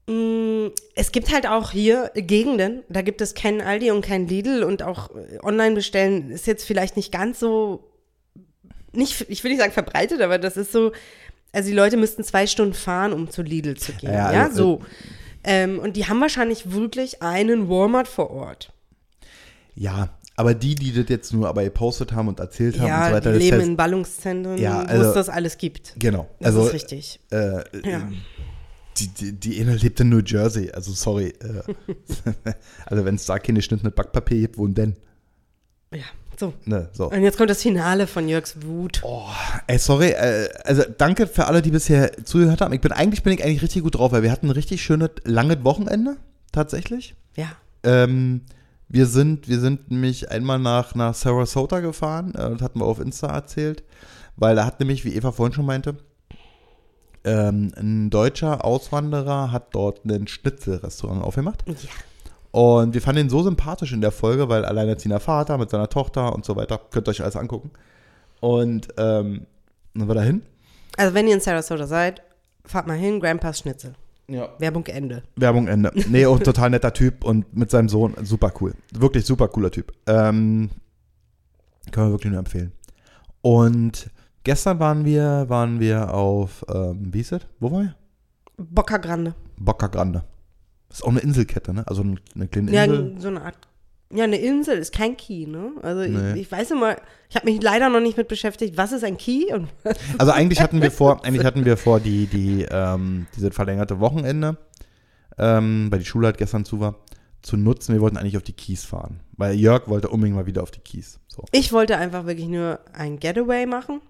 [0.09, 4.63] mh, es gibt halt auch hier Gegenden, da gibt es keinen Aldi und kein Lidl
[4.63, 7.89] und auch äh, online bestellen ist jetzt vielleicht nicht ganz so,
[8.91, 10.91] nicht, ich will nicht sagen verbreitet, aber das ist so,
[11.53, 14.11] also die Leute müssten zwei Stunden fahren, um zu Lidl zu gehen.
[14.11, 14.81] Ja, Ja, also, so.
[15.45, 18.71] Ähm, und die haben wahrscheinlich wirklich einen Walmart vor Ort.
[19.75, 23.07] Ja, aber die, die das jetzt nur aber gepostet haben und erzählt haben und Ja,
[23.09, 25.93] so weiter, die das leben heißt, in Ballungszentren, Ja, wo also- es das alles gibt.
[25.97, 26.27] Genau.
[26.39, 27.19] Das also, ist richtig.
[27.31, 28.09] Äh, Ja.
[28.97, 31.33] die, die, die eine lebt in New Jersey, also sorry.
[31.39, 32.53] Äh,
[32.85, 34.95] also wenn es da keine Schnitt mit Backpapier gibt, wo denn?
[35.93, 36.03] Ja,
[36.39, 36.53] so.
[36.65, 37.11] Ne, so.
[37.11, 39.01] Und jetzt kommt das Finale von Jörgs Wut.
[39.03, 39.27] Oh,
[39.67, 42.73] ey, sorry, äh, also danke für alle, die bisher zugehört haben.
[42.73, 45.11] Ich bin eigentlich bin ich eigentlich richtig gut drauf, weil wir hatten ein richtig schönes,
[45.25, 46.17] langes Wochenende,
[46.51, 47.13] tatsächlich.
[47.35, 47.51] Ja.
[47.83, 48.41] Ähm,
[48.93, 52.99] wir sind, wir sind nämlich einmal nach, nach Sarasota gefahren, äh, das hatten wir auf
[52.99, 53.83] Insta erzählt,
[54.35, 55.95] weil da hat nämlich, wie Eva vorhin schon meinte,
[57.23, 61.63] ähm, ein deutscher Auswanderer hat dort ein Schnitzelrestaurant aufgemacht.
[61.67, 61.73] Ja.
[62.51, 66.31] Und wir fanden ihn so sympathisch in der Folge, weil alleinerziehender Vater mit seiner Tochter
[66.35, 67.71] und so weiter, könnt ihr euch alles angucken.
[68.41, 69.47] Und ähm,
[69.95, 70.43] dann sind wir dahin.
[70.97, 72.21] Also wenn ihr in Sarasota seid,
[72.63, 73.95] fahrt mal hin, Grandpas Schnitzel.
[74.27, 74.49] Ja.
[74.59, 75.23] Werbung Ende.
[75.35, 75.91] Werbung Ende.
[76.09, 78.73] Nee, auch total netter Typ und mit seinem Sohn super cool.
[78.93, 79.91] Wirklich super cooler Typ.
[80.07, 80.69] Ähm,
[81.91, 82.71] kann man wirklich nur empfehlen.
[83.41, 84.09] Und
[84.43, 87.41] gestern waren wir, waren wir auf, ähm, wie ist das?
[87.59, 87.95] Wo waren wir?
[88.57, 89.35] Boca Grande.
[89.57, 90.23] Boca Grande.
[90.87, 91.85] Das ist auch eine Inselkette, ne?
[91.87, 92.03] Also
[92.35, 93.15] eine kleine Ja, Insel.
[93.19, 93.57] so eine Art.
[94.15, 95.71] Ja, eine Insel ist kein Key, ne?
[95.81, 96.33] Also Nee.
[96.33, 96.95] ich, ich weiß immer,
[97.29, 99.69] ich habe mich leider noch nicht mit beschäftigt, was ist ein Key und
[100.17, 104.57] Also eigentlich hatten wir vor, eigentlich hatten wir vor, die, die, ähm, diese verlängerte Wochenende,
[105.37, 106.95] ähm, weil die Schule halt gestern zu war,
[107.41, 107.93] zu nutzen.
[107.93, 109.19] Wir wollten eigentlich auf die Kies fahren.
[109.35, 111.19] Weil Jörg wollte unbedingt mal wieder auf die Kies.
[111.27, 111.43] So.
[111.51, 114.01] ich wollte einfach wirklich nur ein Getaway machen.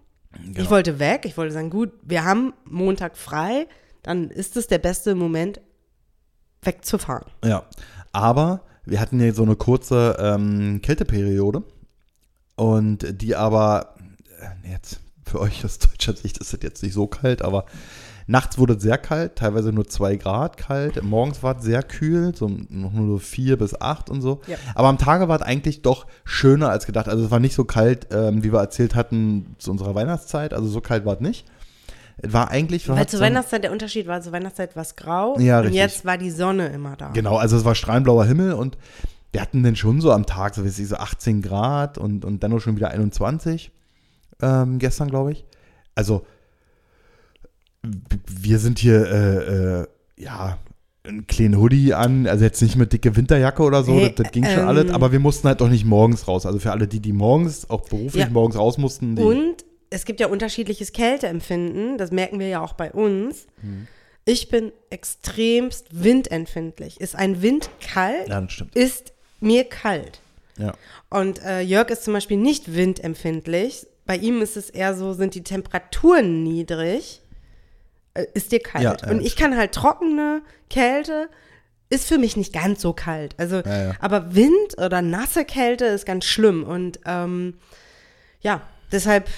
[0.43, 0.59] Genau.
[0.59, 3.67] Ich wollte weg, ich wollte sagen, gut, wir haben Montag frei,
[4.01, 5.61] dann ist es der beste Moment,
[6.61, 7.25] wegzufahren.
[7.43, 7.63] Ja,
[8.11, 11.63] aber wir hatten ja so eine kurze ähm, Kälteperiode
[12.55, 13.95] und die aber,
[14.39, 17.65] äh, jetzt für euch aus deutscher Sicht ist es jetzt nicht so kalt, aber
[18.27, 22.35] nachts wurde es sehr kalt, teilweise nur zwei Grad kalt, morgens war es sehr kühl,
[22.35, 24.41] so noch nur so vier bis acht und so.
[24.47, 24.57] Ja.
[24.75, 27.07] Aber am Tage war es eigentlich doch schöner als gedacht.
[27.09, 30.67] Also es war nicht so kalt, ähm, wie wir erzählt hatten zu unserer Weihnachtszeit, also
[30.67, 31.45] so kalt war es nicht.
[32.21, 35.57] War eigentlich, Weil zur so Weihnachtszeit, der Unterschied war, zur Weihnachtszeit war es grau Ja,
[35.59, 35.79] und richtig.
[35.81, 37.09] jetzt war die Sonne immer da.
[37.09, 38.77] Genau, also es war strahlenblauer Himmel und
[39.31, 42.53] wir hatten dann schon so am Tag, so wie so 18 Grad und, und dann
[42.53, 43.71] auch schon wieder 21
[44.41, 45.45] ähm, gestern, glaube ich.
[45.95, 46.25] Also
[47.81, 49.87] wir sind hier, äh, äh,
[50.17, 50.57] ja,
[51.05, 54.31] einen kleinen Hoodie an, also jetzt nicht mit dicke Winterjacke oder so, Hey, das, das
[54.31, 56.45] ging schon ähm, alles, aber wir mussten halt doch nicht morgens raus.
[56.45, 58.29] Also für alle die, die morgens, auch beruflich Ja.
[58.29, 59.55] morgens raus mussten, Und
[59.93, 63.45] es gibt ja unterschiedliches Kälteempfinden, das merken wir ja auch bei uns.
[63.61, 63.87] Hm.
[64.25, 66.99] Ich bin extremst windempfindlich.
[66.99, 68.75] Ist ein Wind kalt, ja, das stimmt.
[68.75, 70.19] ist mir kalt.
[70.57, 70.73] Ja.
[71.09, 73.85] Und äh, Jörg ist zum Beispiel nicht windempfindlich.
[74.05, 77.21] Bei ihm ist es eher so, sind die Temperaturen niedrig,
[78.13, 79.01] äh, ist dir kalt.
[79.01, 79.09] Ja.
[79.09, 81.29] Und ich kann halt trockene Kälte,
[81.89, 83.35] ist für mich nicht ganz so kalt.
[83.37, 83.61] Also,
[83.99, 86.63] aber Wind oder nasse Kälte ist ganz schlimm.
[86.63, 87.59] Und ähm,
[88.41, 89.29] ja, deshalb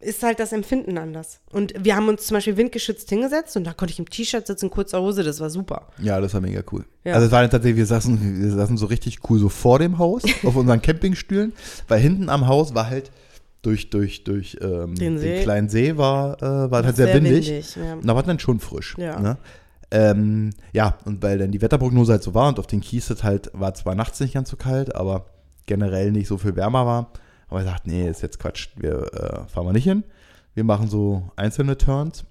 [0.00, 1.40] ist halt das Empfinden anders.
[1.52, 4.70] Und wir haben uns zum Beispiel windgeschützt hingesetzt und da konnte ich im T-Shirt sitzen,
[4.70, 5.88] kurzer Hose, das war super.
[5.98, 6.86] Ja, das war mega cool.
[7.04, 7.14] Ja.
[7.14, 10.22] Also es war tatsächlich, wir saßen, wir saßen so richtig cool so vor dem Haus
[10.44, 11.52] auf unseren Campingstühlen,
[11.86, 13.10] weil hinten am Haus war halt
[13.60, 17.76] durch, durch, durch ähm, Den den, kleinen See war, äh, war halt sehr, windig.
[17.76, 17.92] ja.
[17.92, 18.96] Und da war dann schon frisch.
[18.96, 19.20] Ja.
[19.20, 19.36] Ne?
[19.90, 23.50] Ähm, ja, und weil dann die Wetterprognose halt so war und auf den Kies halt
[23.52, 25.26] war zwar nachts nicht ganz so kalt, aber
[25.66, 27.12] generell nicht so viel wärmer war.
[27.50, 30.04] Aber ich dachte, nee, ist jetzt Quatsch, wir äh, fahren wir nicht hin.
[30.54, 32.24] Wir machen so einzelne Turns.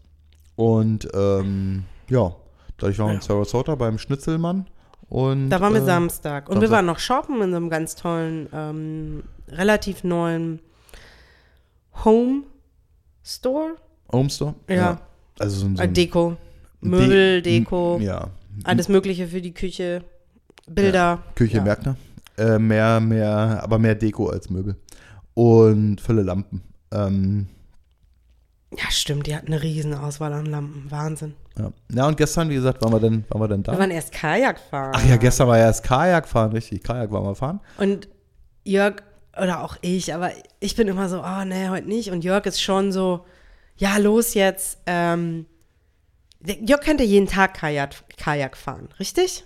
[0.55, 2.33] Und ähm, ja,
[2.77, 4.65] dadurch waren wir in Sarasota beim Schnitzelmann.
[5.09, 6.49] Und, Da waren wir äh, Samstag.
[6.49, 6.75] Und wir Samstag.
[6.77, 10.59] waren noch shoppen in so einem ganz tollen, ähm, relativ neuen
[12.05, 12.43] Home
[13.23, 13.75] Store.
[14.11, 14.55] Home Store?
[14.69, 14.99] Ja.
[15.39, 16.37] Also so, ein- so ein Deko.
[16.81, 17.99] De- Möbel, Deko.
[18.01, 18.29] Ja.
[18.63, 20.03] Alles Mögliche für die Küche.
[20.67, 21.19] Bilder.
[21.35, 21.63] Küche, ja.
[21.63, 21.95] Märkte.
[22.37, 24.75] Äh, mehr, mehr, aber mehr Deko als Möbel.
[25.39, 26.61] Und viele Lampen.
[26.91, 27.47] Ähm,
[28.77, 29.25] Ja, stimmt.
[29.25, 30.91] Die hatten eine riesen Auswahl an Lampen.
[30.91, 31.33] Wahnsinn.
[31.57, 31.71] ja.
[31.93, 33.71] ja, und gestern, wie gesagt, waren wir denn, waren wir denn da?
[33.71, 34.91] Wir waren erst Kajak fahren.
[34.93, 36.83] Ach ja, gestern war ja das Kajak fahren, richtig.
[36.83, 37.61] Kajak waren wir fahren.
[37.77, 38.09] Und
[38.65, 39.01] Jörg,
[39.41, 42.11] oder auch ich, aber ich bin immer so, oh nee, heute nicht.
[42.11, 43.25] Und Jörg ist schon so,
[43.77, 44.79] ja, los jetzt.
[44.87, 45.45] Ähm,
[46.43, 49.45] Jörg könnte jeden Tag Kajak, Kajak fahren, richtig?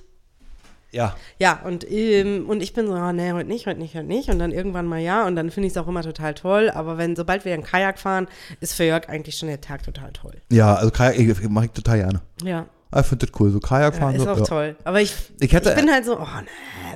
[0.94, 1.16] Ja.
[1.40, 4.30] Ja, und, ähm, und ich bin so, oh, nee, heute nicht, heute nicht, heute nicht.
[4.30, 5.26] Und dann irgendwann mal ja.
[5.28, 6.70] Und dann finde ich es auch immer total toll.
[6.70, 8.28] Aber wenn, sobald wir ein Kajak fahren,
[8.62, 10.36] ist für Jörg eigentlich schon der Tag total toll.
[10.52, 12.22] Ja, also Kajak ich, mache ich total gerne.
[12.44, 13.50] Ja, Ah, Ich finde das cool.
[13.50, 14.16] So Kajak ja fahren.
[14.16, 14.44] ist so, auch ja.
[14.44, 14.76] toll.
[14.84, 16.28] Aber ich, Ich hätte- bin halt so, oh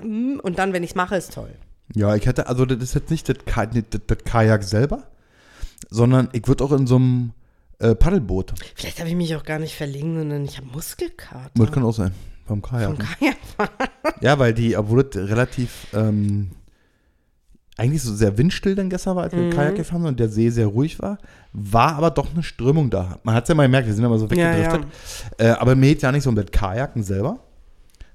[0.04, 0.08] nee.
[0.08, 0.40] mm.
[0.42, 1.50] Und dann, wenn ich es mache, ist toll.
[1.96, 5.06] Ja, ich hätte, also das ist jetzt nicht das, das, das Kajak selber,
[5.90, 7.32] sondern ich würde auch in so einem
[7.80, 8.54] äh, Paddelboot.
[8.76, 11.50] Vielleicht habe ich mich auch gar nicht verlegen, sondern ich habe Muskelkater.
[11.56, 12.12] Das kann auch sein.
[12.48, 12.88] Beim Kajak.
[12.96, 13.70] Vom ne?
[14.22, 16.52] Ja, weil die, obwohl das relativ, ähm,
[17.78, 20.50] eigentlich so sehr windstill dann gestern war, als wir Kajak gefahren sind und der See
[20.50, 21.20] sehr ruhig war,
[21.54, 23.20] war aber doch eine Strömung da.
[23.24, 24.86] Man hat es ja mal gemerkt, wir sind immer so Ja, weggedriftet.
[25.38, 27.40] Äh, aber mir geht ja nicht so um das Kajaken selber,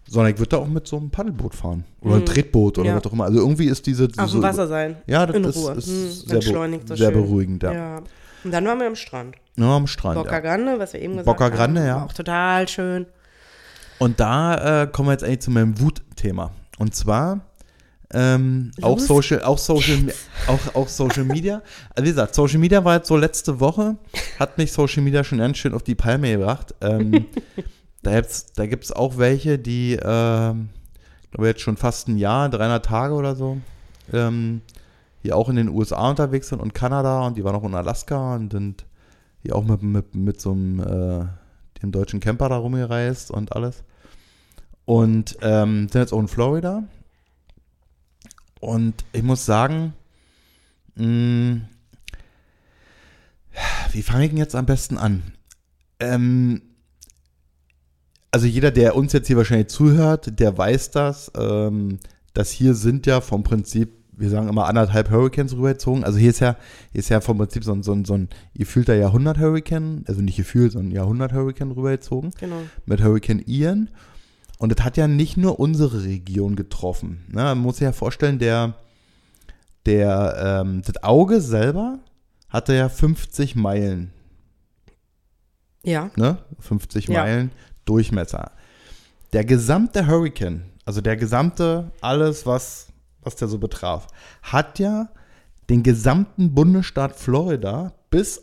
[0.08, 1.84] sondern ich würde da auch mit so einem Paddelboot fahren.
[2.00, 2.96] Oder ein Tretboot oder Ja.
[2.96, 3.24] was auch immer.
[3.24, 4.08] Also irgendwie ist diese.
[4.16, 4.96] Auf so, dem Wasser sein.
[5.06, 5.72] Ja, das In ist, Ruhe.
[5.74, 7.72] ist Hm, sehr, be so sehr beruhigend, ja.
[7.72, 8.02] Ja.
[8.44, 9.36] Und dann waren wir am Strand.
[9.56, 10.16] Ja, am Strand.
[10.16, 10.40] Boca ja.
[10.40, 11.54] Grande, was wir eben gesagt Boca haben.
[11.54, 12.04] Grande, ja.
[12.04, 13.06] Auch total schön.
[14.02, 16.50] Und da äh, kommen wir jetzt eigentlich zu meinem Wutthema.
[16.76, 17.42] Und zwar
[18.12, 20.12] ähm, auch Social, auch Social,
[20.48, 21.62] auch, auch Social Media.
[21.94, 23.96] Also wie gesagt, Social Media war jetzt so letzte Woche,
[24.40, 26.74] hat mich Social Media schon ganz schön auf die Palme gebracht.
[26.80, 27.26] Ähm,
[28.02, 30.70] da gibt's, da gibt's auch welche, die, ähm,
[31.30, 33.58] glaube jetzt schon fast ein Jahr, 300 Tage oder so,
[34.12, 34.62] ähm,
[35.22, 38.34] die auch in den USA unterwegs sind und Kanada und die waren auch in Alaska
[38.34, 38.84] und sind
[39.44, 41.26] die auch mit, mit, mit so einem äh,
[41.82, 43.84] dem deutschen Camper da rumgereist und alles.
[44.84, 46.82] Und ähm, sind jetzt auch in Florida.
[48.60, 49.92] Und ich muss sagen,
[50.96, 51.60] mh,
[53.92, 55.22] wie fange ich denn jetzt am besten an?
[56.00, 56.62] Ähm,
[58.30, 61.98] also jeder, der uns jetzt hier wahrscheinlich zuhört, der weiß das, ähm,
[62.34, 66.02] dass hier sind ja vom Prinzip, wir sagen immer anderthalb Hurricanes rübergezogen.
[66.04, 66.56] Also hier ist ja,
[66.92, 70.36] hier ist ja vom Prinzip so ein, so ein, so ein gefühlter Jahrhundert-Hurricane, also nicht
[70.36, 72.62] gefühlt, sondern Jahrhundert-Hurricane rübergezogen Genau.
[72.86, 73.90] mit Hurricane Ian.
[74.62, 77.24] Und das hat ja nicht nur unsere Region getroffen.
[77.26, 77.42] Ne?
[77.42, 78.74] Man muss sich ja vorstellen, der,
[79.86, 81.98] der, ähm, das Auge selber
[82.48, 84.12] hatte ja 50 Meilen,
[85.82, 86.12] Ja.
[86.14, 86.38] ne?
[86.60, 87.22] 50 Ja.
[87.24, 87.50] Meilen
[87.86, 88.52] Durchmesser.
[89.32, 92.86] Der gesamte Hurricane, also der gesamte, alles, was,
[93.20, 94.06] was der so betraf,
[94.42, 95.08] hat ja
[95.70, 98.40] den gesamten Bundesstaat Florida bis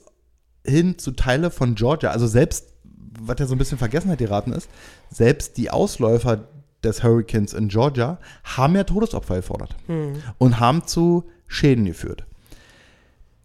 [0.66, 2.74] hin zu Teile von Georgia, also selbst,
[3.20, 4.70] was ja so ein bisschen Vergessenheit geraten ist,
[5.10, 6.46] selbst die Ausläufer
[6.84, 9.76] des Hurricanes in Georgia haben ja Todesopfer gefordert
[10.38, 12.26] und haben zu Schäden geführt.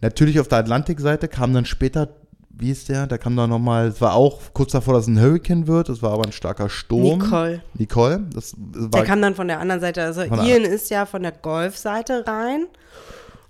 [0.01, 2.11] Natürlich auf der Atlantikseite kam dann später,
[2.51, 3.07] wie ist der?
[3.07, 6.03] Da kam dann nochmal, es war auch kurz davor, dass es ein Hurricane wird, es
[6.03, 7.19] war aber ein starker Sturm.
[7.19, 7.63] Nicole.
[7.75, 10.03] Nicole, das Der war kam dann von der anderen Seite.
[10.05, 12.67] Also der- Ian ist ja von der Golfseite rein.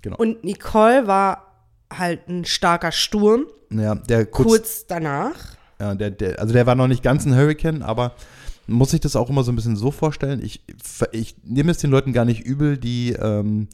[0.01, 0.15] Genau.
[0.17, 1.51] Und Nicole war
[1.93, 5.54] halt ein starker Sturm Ja, der kurz, kurz danach.
[5.79, 8.15] Ja, der, der, also der war noch nicht ganz ein Hurricane, aber
[8.67, 10.43] muss sich das auch immer so ein bisschen so vorstellen.
[10.43, 10.61] Ich,
[11.11, 13.67] ich nehme es den Leuten gar nicht übel, die ähm,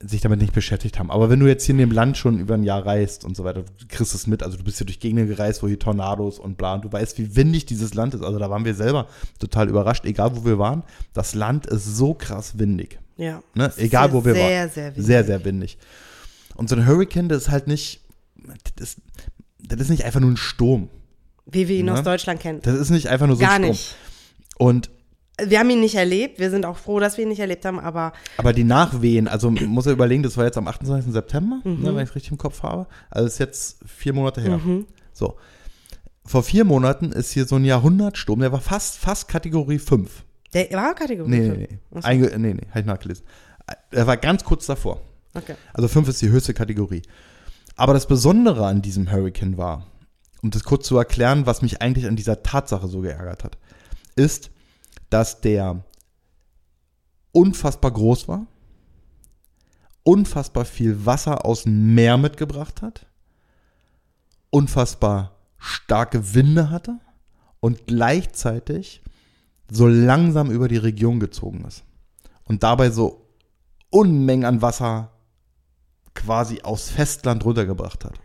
[0.00, 1.10] sich damit nicht beschäftigt haben.
[1.10, 3.44] Aber wenn du jetzt hier in dem Land schon über ein Jahr reist und so
[3.44, 4.42] weiter, du kriegst es mit.
[4.42, 6.74] Also du bist hier durch Gegenden gereist, wo hier Tornados und bla.
[6.74, 8.22] Und du weißt, wie windig dieses Land ist.
[8.22, 9.08] Also da waren wir selber
[9.38, 10.84] total überrascht, egal wo wir waren.
[11.12, 13.00] Das Land ist so krass windig.
[13.16, 13.42] Ja.
[13.54, 13.72] Ne?
[13.76, 14.50] Egal wo wir sehr, waren.
[14.50, 15.06] Sehr, sehr windig.
[15.06, 15.78] Sehr, sehr windig.
[16.54, 18.00] Und so ein Hurricane, das ist halt nicht,
[18.76, 18.96] das,
[19.68, 20.88] das ist nicht einfach nur ein Sturm.
[21.46, 21.92] Wie wir ihn Ne?
[21.94, 22.60] aus Deutschland kennen.
[22.62, 23.70] Das ist nicht einfach nur so Gar ein Sturm.
[23.70, 23.96] nicht.
[24.58, 24.90] Und
[25.40, 26.40] Wir haben ihn nicht erlebt.
[26.40, 29.50] Wir sind auch froh, dass wir ihn nicht erlebt haben, aber Aber die Nachwehen, also
[29.52, 31.12] muss ja überlegen, das war jetzt am 28.
[31.12, 31.80] September, Mhm.
[31.82, 32.88] ne, wenn ich es richtig im Kopf habe.
[33.08, 34.60] Also ist jetzt vier Monate her.
[35.12, 35.36] So.
[36.24, 40.24] Vor vier Monaten ist hier so ein Jahrhundertsturm, der war fast, fast Kategorie 5.
[40.52, 41.30] der war Kategorie.
[41.30, 41.58] Nee, nee, fünf.
[41.70, 41.78] nee.
[41.94, 42.08] Ach so.
[42.08, 43.24] Einge nee, nee, habe ich nachgelesen.
[43.92, 45.00] Er war ganz kurz davor.
[45.34, 45.54] Okay.
[45.72, 47.02] Also 5 ist die höchste Kategorie.
[47.78, 49.86] Aber das Besondere an diesem Hurricane war,
[50.42, 53.56] um das kurz zu erklären, was mich eigentlich an dieser Tatsache so geärgert hat,
[54.16, 54.50] ist,
[55.10, 55.84] dass der
[57.30, 58.48] unfassbar groß war,
[60.02, 63.06] unfassbar viel Wasser aus dem Meer mitgebracht hat,
[64.50, 66.98] unfassbar starke Winde hatte
[67.60, 69.02] und gleichzeitig
[69.70, 71.84] so langsam über die Region gezogen ist.
[72.42, 73.24] Und dabei so
[73.90, 75.12] Unmengen an Wasser
[76.18, 78.18] quasi aus Festland runtergebracht hat.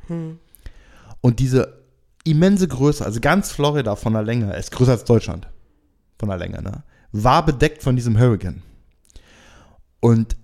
[1.21, 1.81] Und diese
[2.25, 5.47] immense Größe, also ganz Florida von der Länge, ist größer als Deutschland
[6.19, 8.61] von der Länge, ne, war bedeckt von diesem Hurricane.
[9.99, 10.35] Und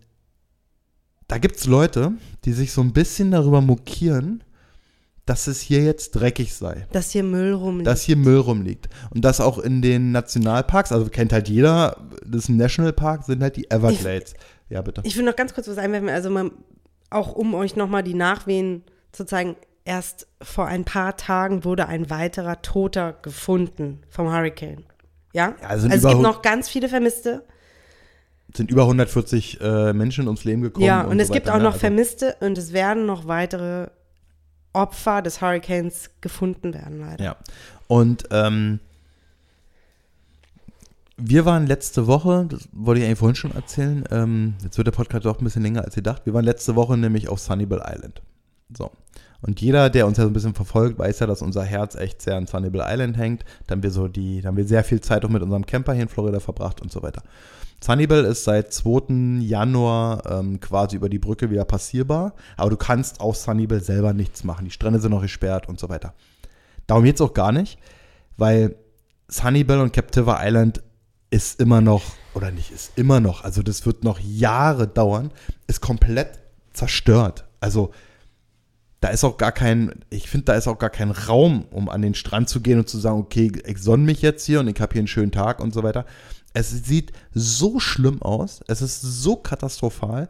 [1.28, 2.14] da gibt es Leute,
[2.45, 4.43] die sich so ein bisschen darüber mokieren,
[5.26, 7.88] dass es hier jetzt dreckig sei Dass hier Müll rumliegt.
[7.88, 8.89] dass hier Müll rumliegt.
[9.12, 13.43] Und das auch in den Nationalparks, also kennt halt jeder, das ist ein Nationalpark, sind
[13.43, 14.34] halt die Everglades.
[14.70, 15.02] ja, bitte.
[15.06, 16.52] Ich will noch ganz kurz was einwerfen, also man,
[17.10, 19.55] auch um euch nochmal die Nachwehen zu zeigen,
[19.86, 24.86] erst vor ein paar Tagen wurde ein weiterer Toter gefunden vom Hurricane.
[25.34, 25.55] Ja?
[25.62, 27.43] Also also es gibt noch ganz viele Vermisste.
[28.51, 30.86] Es sind über 140 äh, Menschen ums Leben gekommen.
[30.86, 31.64] Ja, und, es so gibt auch ne?
[31.64, 33.88] noch Also- Vermisste und es werden noch weitere
[34.74, 37.24] Opfer des Hurricanes gefunden werden, leider.
[37.24, 37.36] Ja.
[37.88, 38.80] Und ähm,
[41.20, 44.91] wir waren letzte Woche, das wollte ich eigentlich vorhin schon erzählen, ähm, jetzt wird der
[44.91, 46.26] Podcast doch ein bisschen länger als gedacht.
[46.26, 48.22] Wir waren letzte Woche nämlich auf Sunnybell Island.
[48.76, 48.91] So.
[49.41, 52.22] Und jeder, der uns ja so ein bisschen verfolgt, weiß ja, dass unser Herz echt
[52.22, 53.45] sehr an Sunnybell Island hängt.
[53.67, 55.93] Da haben wir so die, da haben wir sehr viel Zeit auch mit unserem Camper
[55.93, 57.24] hier in Florida verbracht und so weiter.
[57.82, 59.39] Sunnybell ist seit 2.
[59.41, 64.43] Januar ähm, quasi über die Brücke wieder passierbar, aber du kannst auf Sunnybell selber nichts
[64.43, 64.65] machen.
[64.65, 66.13] Die Strände sind noch gesperrt und so weiter.
[66.88, 67.80] Darum jetzt auch gar nicht,
[68.36, 68.76] weil
[69.30, 70.82] Sunnybell und Captiva Island
[71.30, 72.03] ist immer noch,
[72.34, 75.32] oder nicht, ist immer noch, also das wird noch Jahre dauern,
[75.67, 76.39] ist komplett
[76.73, 77.45] zerstört.
[77.59, 77.91] Also
[79.01, 82.01] da ist auch gar kein, ich finde, da ist auch gar kein Raum, um an
[82.01, 84.82] den Strand zu gehen und zu sagen, okay, ich sonne mich jetzt hier und ich
[84.82, 86.05] habe hier einen schönen Tag und so weiter.
[86.53, 90.30] Es sieht so schlimm aus, es ist so katastrophal,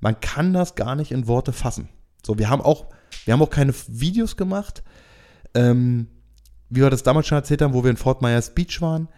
[0.00, 1.88] man kann das gar nicht in Worte fassen.
[2.24, 2.86] So, wir haben auch,
[3.24, 4.82] wir haben auch keine Videos gemacht,
[5.54, 6.08] ähm,
[6.68, 9.08] wie wir das damals schon erzählt haben, wo wir in Fort Myers Beach waren.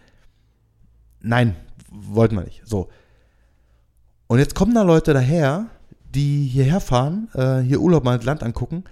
[1.23, 1.55] Nein,
[1.89, 2.61] wollten wir nicht.
[2.65, 2.89] So.
[4.27, 5.67] Und jetzt kommen da Leute daher,
[6.13, 8.83] die hierher fahren, äh, hier Urlaub mal ins Land angucken.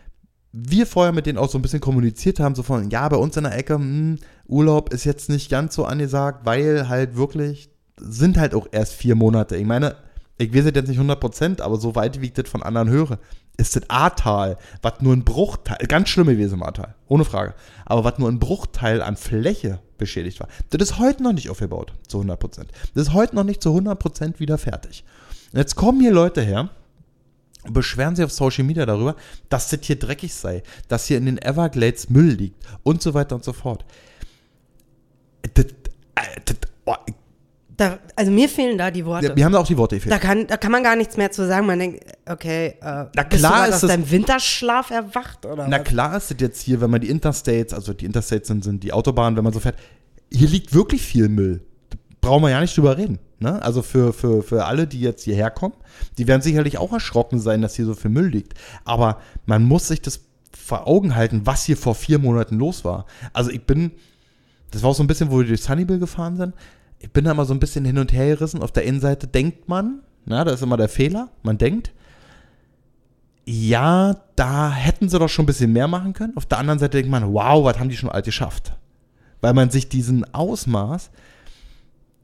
[0.53, 3.37] Wir vorher mit denen auch so ein bisschen kommuniziert haben, so von, ja, bei uns
[3.37, 4.17] in der Ecke, hm,
[4.47, 9.15] Urlaub ist jetzt nicht ganz so angesagt, weil halt wirklich, sind halt auch erst vier
[9.15, 9.57] Monate.
[9.57, 9.95] Ich meine,
[10.37, 13.19] ich weiß jetzt nicht 100%, aber so weit wie ich das von anderen höre,
[13.57, 17.53] ist das Ahrtal, was nur ein Bruchteil, ganz schlimm gewesen im Ahrtal, ohne Frage,
[17.85, 21.93] aber was nur ein Bruchteil an Fläche beschädigt war, das ist heute noch nicht aufgebaut,
[22.07, 22.65] zu 100%.
[22.95, 25.03] Das ist heute noch nicht zu 100% wieder fertig.
[25.51, 26.69] Und jetzt kommen hier Leute her,
[27.69, 29.15] beschweren sich auf Social Media darüber,
[29.49, 33.35] dass das hier dreckig sei, dass hier in den Everglades Müll liegt und so weiter
[33.35, 33.85] und so fort.
[35.53, 36.95] Das, äh, das, oh,
[37.81, 39.27] Da, also mir fehlen da die Worte.
[39.29, 40.13] ja, wir haben da auch die Worte gefehlt.
[40.13, 41.65] Da kann, da kann man gar nichts mehr zu sagen.
[41.65, 45.83] Man denkt, okay, äh, Na klar ist aus das- deinem Winterschlaf erwacht oder Na was?
[45.85, 48.93] klar ist es jetzt hier, wenn man die Interstates, also die Interstates sind, sind die
[48.93, 49.77] Autobahnen, wenn man so fährt,
[50.31, 51.61] hier liegt wirklich viel Müll.
[51.89, 53.17] Da brauchen wir ja nicht drüber reden.
[53.39, 53.59] Ne?
[53.63, 55.73] Also für, für, für alle, die jetzt hierher kommen,
[56.19, 58.53] die werden sicherlich auch erschrocken sein, dass hier so viel Müll liegt.
[58.85, 60.19] Aber man muss sich das
[60.55, 63.07] vor Augen halten, was hier vor vier Monaten los war.
[63.33, 63.89] Also ich bin,
[64.69, 66.53] das war auch so ein bisschen, wo wir durch Sunnyville gefahren sind.
[67.01, 68.61] Ich bin da mal so ein bisschen hin und her gerissen.
[68.61, 71.91] Auf der Innenseite denkt man, na, da ist immer der Fehler, man denkt,
[73.43, 76.37] ja, da hätten sie doch schon ein bisschen mehr machen können.
[76.37, 78.73] Auf der anderen Seite denkt man, wow, was haben die schon alt geschafft?
[79.41, 81.09] Weil man sich diesen Ausmaß,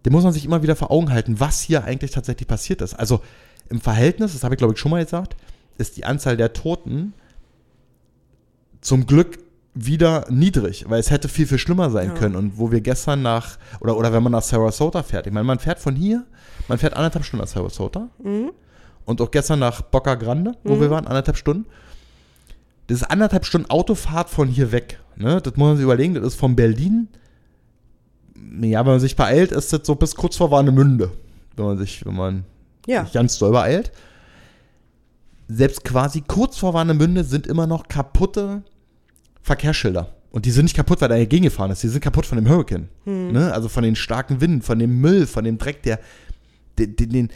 [0.06, 2.94] den muss man sich immer wieder vor Augen halten, was hier eigentlich tatsächlich passiert ist.
[2.94, 3.22] Also
[3.70, 5.36] im Verhältnis, das habe ich glaube ich schon mal gesagt,
[5.78, 7.14] ist die Anzahl der Toten
[8.82, 9.40] zum Glück
[9.80, 12.14] wieder niedrig, weil es hätte viel, viel schlimmer sein Ja.
[12.16, 12.36] können.
[12.36, 15.60] Und wo wir gestern nach, oder, oder wenn man nach Sarasota fährt, ich meine, man
[15.60, 16.26] fährt von hier,
[16.68, 18.52] man fährt anderthalb Stunden nach Sarasota Mhm.
[19.06, 21.66] und auch gestern nach Boca Grande, wo wir waren, anderthalb Stunden.
[22.88, 25.00] Das ist anderthalb Stunden Autofahrt von hier weg.
[25.16, 25.42] Ne?
[25.42, 27.10] Das muss man sich überlegen, das ist von Berlin.
[28.62, 31.12] Ja, wenn man sich beeilt, ist das so bis kurz vor Warnemünde.
[31.56, 32.46] Wenn man sich, wenn man
[32.88, 33.04] Ja.
[33.04, 33.92] sich ganz doll beeilt.
[35.50, 38.64] Selbst quasi kurz vor Warnemünde sind immer noch kaputte
[39.48, 40.14] Verkehrsschilder.
[40.30, 41.82] Und die sind nicht kaputt, weil da dagegen gefahren ist.
[41.82, 42.90] Die sind kaputt von dem Hurricane.
[43.32, 43.52] Ne?
[43.54, 46.00] Also von den starken Winden, von dem Müll, von dem Dreck, der,
[46.78, 47.30] den, den, den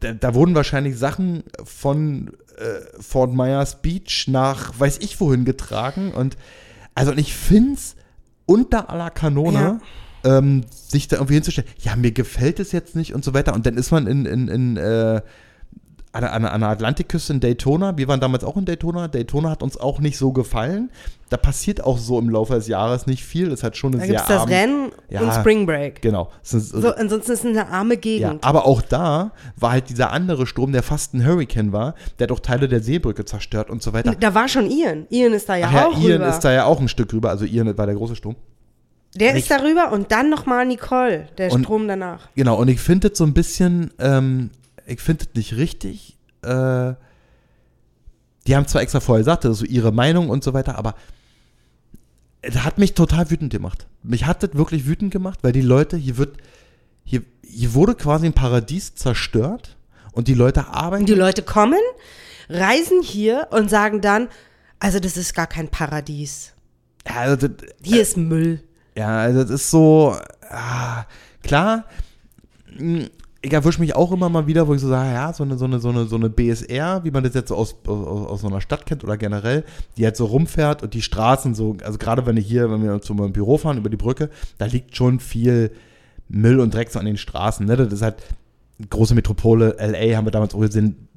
[0.00, 6.12] da, da wurden wahrscheinlich Sachen von äh, Fort Myers Beach nach weiß ich wohin getragen.
[6.12, 6.36] Und
[6.94, 7.96] also und ich finde es
[8.46, 9.80] unter aller Kanone,
[10.24, 13.54] ähm, sich da irgendwie hinzustellen, ja, mir gefällt es jetzt nicht und so weiter.
[13.54, 15.22] Und dann ist man in, in, in äh,
[16.14, 17.96] an, der- an, an der Atlantikküste in Daytona.
[17.98, 19.08] Wir waren damals auch in Daytona.
[19.08, 20.90] Daytona hat uns auch nicht so gefallen.
[21.30, 23.50] Da passiert auch so im Laufe des Jahres nicht viel.
[23.50, 25.20] Ist halt schon eine Da sehr gibt es das arm- Rennen Ja.
[25.22, 26.00] und Spring Break.
[26.02, 26.30] Genau.
[26.42, 28.44] Es ist, So, ansonsten ist es eine arme ja, Gegend.
[28.44, 32.32] aber auch da war halt dieser andere Sturm, der fast ein Hurricane war, der hat
[32.32, 34.14] auch Teile der Seebrücke zerstört und so weiter.
[34.18, 35.06] Da war schon Ian.
[35.10, 36.28] Ian ist da ja Ach ja, auch Ian rüber.
[36.28, 38.36] ist da ja auch ein Stück rüber, also Ian war der große Sturm.
[39.16, 42.28] der ich- ist da rüber und dann nochmal Nicole, der Und- Strom danach.
[42.34, 44.50] Genau, und ich finde das so ein bisschen, ähm,
[44.86, 46.16] ich finde das nicht richtig.
[46.42, 46.94] Äh,
[48.46, 50.94] die haben zwar extra vorher gesagt, das ist so ihre Meinung und so weiter, aber
[52.42, 53.86] es hat mich total wütend gemacht.
[54.02, 56.36] Mich hat das wirklich wütend gemacht, weil die Leute, hier wird,
[57.02, 59.76] hier, hier wurde quasi ein Paradies zerstört
[60.12, 61.02] und die Leute arbeiten.
[61.02, 61.80] Und die Leute kommen,
[62.50, 64.28] reisen hier und sagen dann,
[64.78, 66.52] also das ist gar kein Paradies.
[67.06, 68.62] Ja, also das, Hier ist Müll.
[68.94, 70.16] Ja, also das ist so,
[70.50, 71.04] ah,
[71.42, 71.84] klar,
[72.76, 73.06] mh,
[73.44, 75.66] ich erwische mich auch immer mal wieder, wo ich so sage, ja, so eine, so
[75.66, 78.46] eine, so eine, so eine BSR, wie man das jetzt so aus, aus, aus so
[78.46, 79.64] einer Stadt kennt oder generell,
[79.98, 83.02] die halt so rumfährt und die Straßen so, also gerade wenn ich hier, wenn wir
[83.02, 85.72] zum Büro fahren über die Brücke, da liegt schon viel
[86.26, 87.76] Müll und Dreck so an den Straßen, ne?
[87.76, 88.16] Das ist halt
[88.88, 91.08] große Metropole, LA haben wir damals auch gesehen,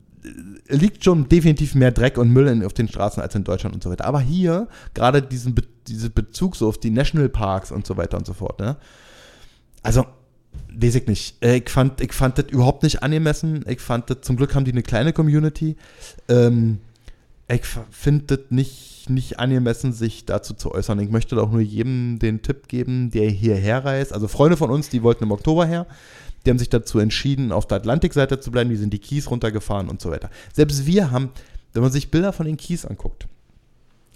[0.67, 3.81] liegt schon definitiv mehr Dreck und Müll in, auf den Straßen als in Deutschland und
[3.81, 4.03] so weiter.
[4.03, 8.25] Aber hier, gerade diesen Be diese Bezug so auf die Nationalparks und so weiter und
[8.25, 8.75] so fort, ne?
[9.81, 10.05] Also,
[10.69, 11.43] weiß ich nicht.
[11.43, 13.63] Äh, Ich fand, ich fand das überhaupt nicht angemessen.
[13.67, 15.75] Ich fand das, zum Glück haben die eine kleine Community.
[16.27, 16.79] Ähm,
[17.49, 20.99] ich finde das nicht, nicht angemessen, sich dazu zu äußern.
[20.99, 24.13] Ich möchte auch nur jedem den Tipp geben, der hierher reist.
[24.13, 25.87] Also Freunde von uns, die wollten im Oktober her.
[26.45, 28.69] Die haben sich dazu entschieden, auf der Atlantikseite zu bleiben.
[28.69, 30.29] Die sind die Kies runtergefahren und so weiter.
[30.53, 31.29] Selbst wir haben,
[31.73, 33.27] wenn man sich Bilder von den Kies anguckt,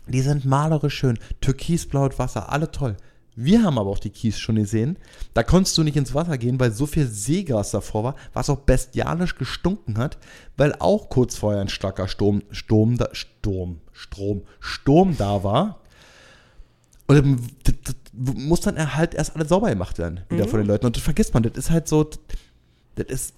[0.08, 1.20] die sind malerisch schön.
[1.40, 2.98] Türkisblaues Wasser, alle toll.
[3.36, 4.98] Wir haben aber auch die Kies schon gesehen.
[5.34, 8.58] Da konntest du nicht ins Wasser gehen, weil so viel Seegras davor war, was auch
[8.58, 10.18] bestialisch gestunken hat,
[10.58, 15.80] weil auch kurz vorher ein starker Sturm, Sturm, da, Sturm, Strom, Sturm da war.
[17.08, 17.96] Und das, das
[18.36, 20.86] muss dann halt erst alles sauber gemacht werden, wieder von den Leuten.
[20.86, 21.44] Und das vergisst man.
[21.44, 22.10] Das ist halt so,
[22.96, 23.34] das ist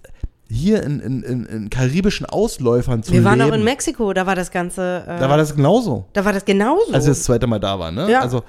[0.50, 3.52] hier in, in, in, in karibischen Ausläufern zu Wir waren leben.
[3.52, 6.46] auch in Mexiko, da war das Ganze, äh, Da war das genauso da war das
[6.46, 6.92] genauso.
[6.94, 7.96] als wir das zweite Mal da waren.
[7.96, 8.12] Ne?
[8.12, 8.22] Ja.
[8.22, 8.44] Also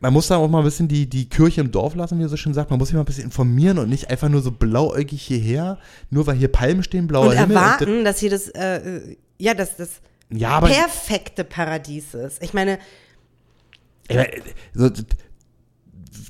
[0.00, 2.28] man muss da auch mal ein bisschen die, die Kirche im Dorf lassen, wie er
[2.28, 2.70] so schön sagt.
[2.70, 5.78] Man muss sich mal ein bisschen informieren und nicht einfach nur so blauäugig hierher,
[6.10, 7.56] nur weil hier Palmen stehen, blauer und Himmel.
[7.56, 12.42] erwarten, dass hier das, äh, ja, das, das Und, ja, perfekte Paradies ist.
[12.42, 12.78] Ich meine,
[14.08, 14.42] ey,
[14.74, 14.90] so,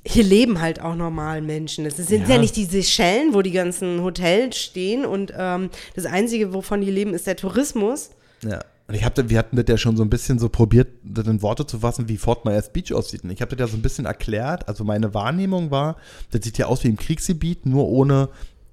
[0.07, 1.85] hier leben halt auch normal Menschen.
[1.87, 2.41] Es sind ja, Ja.
[2.41, 7.14] nicht die Seychellen, wo die ganzen Hotels stehen und ähm, das Einzige, wovon die leben,
[7.14, 8.11] ist der Tourismus.
[8.43, 8.61] ja.
[8.89, 11.43] Und ich da- wir hatten das ja schon so ein bisschen so probiert, das in
[11.43, 13.24] Worte zu fassen, wie Fort Myers Beach aussieht.
[13.24, 14.68] Und ich habe das ja so ein bisschen erklärt.
[14.68, 15.97] Also meine Wahrnehmung war,
[16.30, 18.28] das sieht ja aus wie im Kriegsgebiet, nur ohne,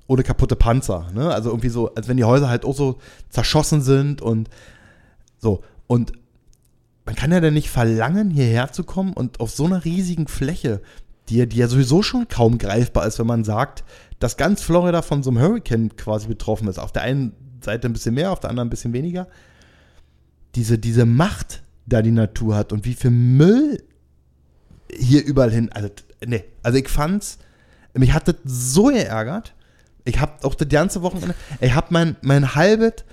[0.05, 1.07] ohne kaputte Panzer.
[1.15, 1.33] Ne?
[1.33, 2.99] Also irgendwie so, als wenn die Häuser halt auch so
[3.29, 4.49] zerschossen sind und
[5.39, 5.61] so.
[5.87, 6.13] Und
[7.05, 10.81] man kann ja dann nicht verlangen, hierher zu kommen und auf so einer riesigen Fläche,
[11.29, 13.83] die, die ja sowieso schon kaum greifbar ist, wenn man sagt,
[14.19, 16.77] dass ganz Florida von so einem Hurricane quasi betroffen ist.
[16.79, 19.27] Auf der einen Seite ein bisschen mehr, auf der anderen ein bisschen weniger.
[20.55, 23.83] Diese, diese Macht, da die Natur hat und wie viel Müll
[24.91, 25.71] hier überall hin.
[25.71, 25.89] Also,
[26.25, 27.39] nee, also ich fand's,
[27.93, 29.53] mich hat das so geärgert.
[30.05, 33.05] Ich hab auch das ganze Wochenende, ich hab mein, mein halbes,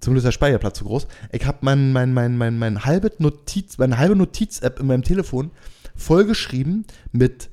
[0.00, 3.12] zum Glück ist der Speicherplatz zu groß, ich hab mein, mein, mein, mein, mein halbes
[3.18, 5.50] Notiz, meine halbe Notiz-App in meinem Telefon
[5.96, 7.48] vollgeschrieben mit,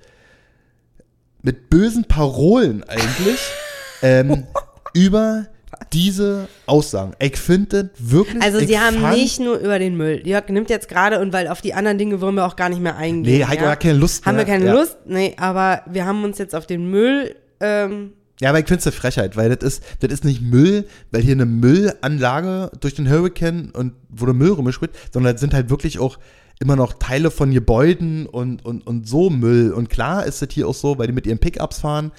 [1.42, 3.40] mit bösen Parolen eigentlich
[4.02, 4.46] ähm,
[4.94, 5.48] über
[5.94, 7.14] diese Aussagen.
[7.20, 8.42] Ich finde das wirklich.
[8.42, 10.22] Also sie haben nicht nur über den Müll.
[10.26, 12.82] Jörg nimmt jetzt gerade und weil auf die anderen Dinge wollen wir auch gar nicht
[12.82, 13.40] mehr eingehen.
[13.40, 13.72] Nee, Heiko ja?
[13.72, 14.54] hat keine Lust Haben wir mehr.
[14.54, 14.74] keine Ja.
[14.74, 14.98] Lust?
[15.06, 18.88] Nee, aber wir haben uns jetzt auf den Müll ähm, Ja, aber ich finde es
[18.88, 23.10] eine Frechheit, weil das ist, das ist nicht Müll, weil hier eine Müllanlage durch den
[23.10, 26.18] Hurricane und wo der Müll rumgeschmiert, sondern das sind halt wirklich auch
[26.60, 29.72] immer noch Teile von Gebäuden und, und, und so Müll.
[29.74, 32.12] Und klar ist das hier auch so, weil die mit ihren Pickups fahren,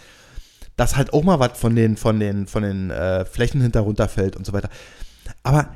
[0.82, 4.34] dass halt auch mal was von den, von den, von den äh, Flächen hinter runterfällt
[4.34, 4.68] und so weiter.
[5.44, 5.68] Aber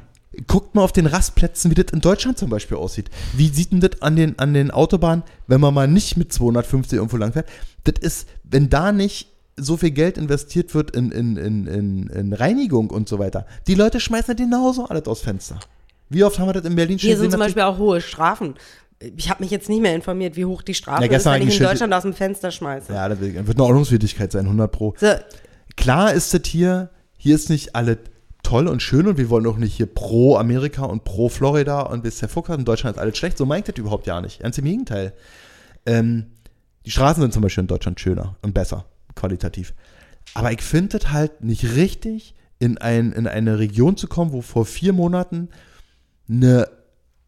[0.48, 3.08] guckt mal auf den Rastplätzen, wie das in Deutschland zum Beispiel aussieht.
[3.32, 6.96] Wie sieht denn das an den, an den Autobahnen, wenn man mal nicht mit 250
[6.96, 7.48] irgendwo lang fährt?
[7.84, 12.32] Das ist, wenn da nicht so viel Geld investiert wird in, in, in, in, in
[12.32, 13.46] Reinigung und so weiter.
[13.68, 15.60] Die Leute schmeißen das genauso alles aus Fenster.
[16.08, 17.30] Wie oft haben wir das in Berlin schon Hier sind gesehen?
[17.30, 18.54] zum dass Beispiel auch hohe Strafen.
[18.98, 21.58] Ich habe mich jetzt nicht mehr informiert, wie hoch die Strafe Ja, ist, wenn ich
[21.58, 22.92] in Deutschland aus dem Fenster schmeiße.
[22.92, 24.94] Ja, das wird eine Ordnungswidrigkeit sein, 100 pro.
[24.98, 25.12] So,
[25.76, 27.98] Klar ist das hier, hier ist nicht alles
[28.42, 32.02] toll und schön und wir wollen auch nicht hier pro Amerika und pro Florida und
[32.02, 33.36] bis der Fuck hat, in Deutschland ist alles schlecht.
[33.36, 34.40] So meint das überhaupt ja nicht.
[34.40, 35.12] Ganz im Gegenteil.
[35.84, 36.26] Ähm,
[36.86, 39.74] die Straßen sind zum Beispiel in Deutschland schöner und besser, qualitativ.
[40.34, 44.40] Aber ich finde es halt nicht richtig, in, ein, in eine Region zu kommen, wo
[44.40, 45.50] vor vier Monaten
[46.28, 46.68] eine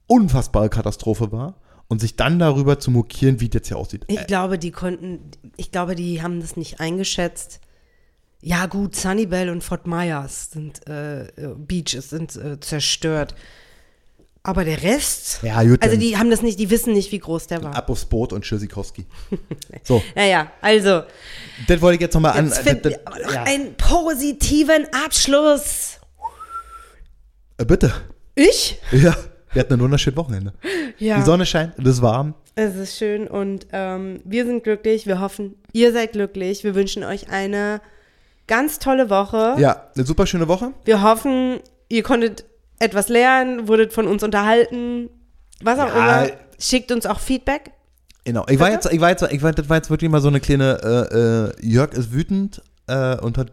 [0.08, 1.54] unfassbare Katastrophe war
[1.86, 4.04] und sich dann darüber zu mokieren, wie das jetzt hier aussieht.
[4.08, 7.60] ich glaube, die konnten, ich glaube, die haben das nicht eingeschätzt.
[8.40, 13.34] Ja, gut, Sunnybell und Fort Myers sind, äh, Beaches sind äh, zerstört.
[14.44, 17.48] Aber der Rest, Ja, gut, also die haben das nicht, die wissen nicht, wie groß
[17.48, 17.74] der war.
[17.74, 19.04] Ab aufs Boot und Tschüssikowski.
[19.82, 21.02] So, Naja, also,
[21.66, 22.50] das wollte ich jetzt nochmal an.
[22.50, 23.42] finden das- aber noch ja.
[23.42, 25.98] einen positiven Abschluss.
[27.58, 27.92] Äh, Bitte.
[28.36, 28.78] Ich?
[28.92, 29.16] Ja,
[29.52, 30.52] wir hatten ein wunderschönes Wochenende.
[30.98, 31.16] Ja.
[31.16, 32.34] Die Sonne scheint, es ist warm.
[32.54, 35.06] Es ist schön und ähm, wir sind glücklich.
[35.06, 36.64] Wir hoffen, ihr seid glücklich.
[36.64, 37.80] Wir wünschen euch eine
[38.48, 39.54] ganz tolle Woche.
[39.58, 40.72] Ja, eine super schöne Woche.
[40.84, 42.44] Wir hoffen, ihr konntet
[42.80, 45.08] etwas lernen, wurdet von uns unterhalten.
[45.62, 46.22] Was auch Ja.
[46.24, 46.32] immer.
[46.58, 47.70] Schickt uns auch Feedback.
[48.24, 48.44] Genau.
[48.48, 50.40] Ich war jetzt, ich war jetzt, ich war, das war jetzt wirklich mal so eine
[50.40, 53.52] kleine, äh, äh, Jörg ist wütend äh, und hat,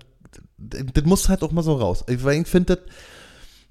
[0.57, 2.03] das muss halt auch mal so raus.
[2.09, 2.85] Ich, ich finde, das,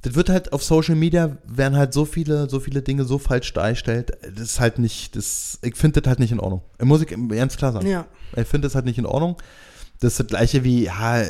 [0.05, 3.55] das wird halt auf Social Media werden halt so viele, so viele Dinge so falsch
[3.55, 4.13] dargestellt.
[4.21, 6.61] Das ist halt nicht, das, ich finde das halt nicht in Ordnung.
[6.83, 7.87] Muss ich ganz klar sagen.
[7.87, 8.05] Ja.
[8.37, 9.37] Ich finde das halt nicht in Ordnung.
[10.01, 11.23] Das ist das gleiche wie, ja,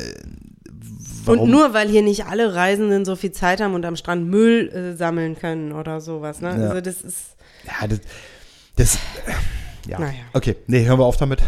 [1.23, 1.39] warum?
[1.39, 4.67] Und nur weil hier nicht alle Reisenden so viel Zeit haben und am Strand Müll
[4.67, 6.41] äh, sammeln können oder sowas.
[6.41, 6.49] Ne?
[6.49, 6.69] Ja.
[6.69, 7.37] Also das ist.
[7.65, 7.99] Ja, das,
[8.75, 8.99] das
[9.87, 9.99] ja.
[9.99, 10.19] Naja.
[10.33, 11.41] Okay, nee, hören wir auf damit.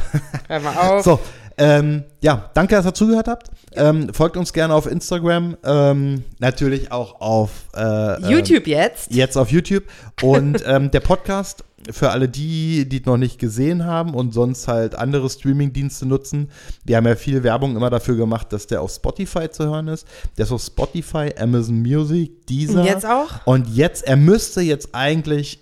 [0.48, 1.04] Hör mal auf.
[1.04, 1.20] So,
[1.58, 3.50] ähm, ja, danke, dass ihr zugehört habt.
[3.74, 9.12] Ähm, folgt uns gerne auf Instagram, ähm, natürlich auch auf äh, YouTube jetzt.
[9.12, 9.84] Ähm, jetzt auf YouTube
[10.22, 14.68] und ähm, der Podcast für alle die, die es noch nicht gesehen haben und sonst
[14.68, 16.50] halt andere Streaming-Dienste nutzen.
[16.84, 20.08] Wir haben ja viel Werbung immer dafür gemacht, dass der auf Spotify zu hören ist.
[20.38, 22.82] Der ist auf Spotify, Amazon Music, Deezer.
[22.82, 23.46] Und jetzt auch?
[23.46, 25.60] Und jetzt, er müsste jetzt eigentlich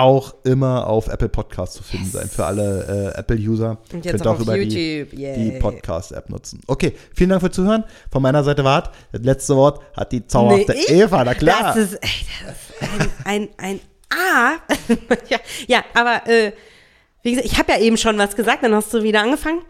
[0.00, 3.78] auch immer auf Apple Podcast zu finden sein für alle äh, Apple-User.
[3.92, 5.10] Und jetzt Könnt auch auch über YouTube.
[5.10, 6.60] die, die Podcast-App nutzen.
[6.66, 7.84] Okay, vielen Dank fürs Zuhören.
[8.10, 11.02] Von meiner Seite war das letzte Wort hat die zauberhafte Nee?
[11.02, 11.74] Eva, na klar.
[11.74, 12.10] Das ist, ey,
[12.46, 13.80] das ist ein, ein, ein
[14.10, 14.56] A.
[15.28, 16.52] ja, ja, aber äh,
[17.22, 19.60] wie gesagt, ich habe ja eben schon was gesagt, dann hast du wieder angefangen.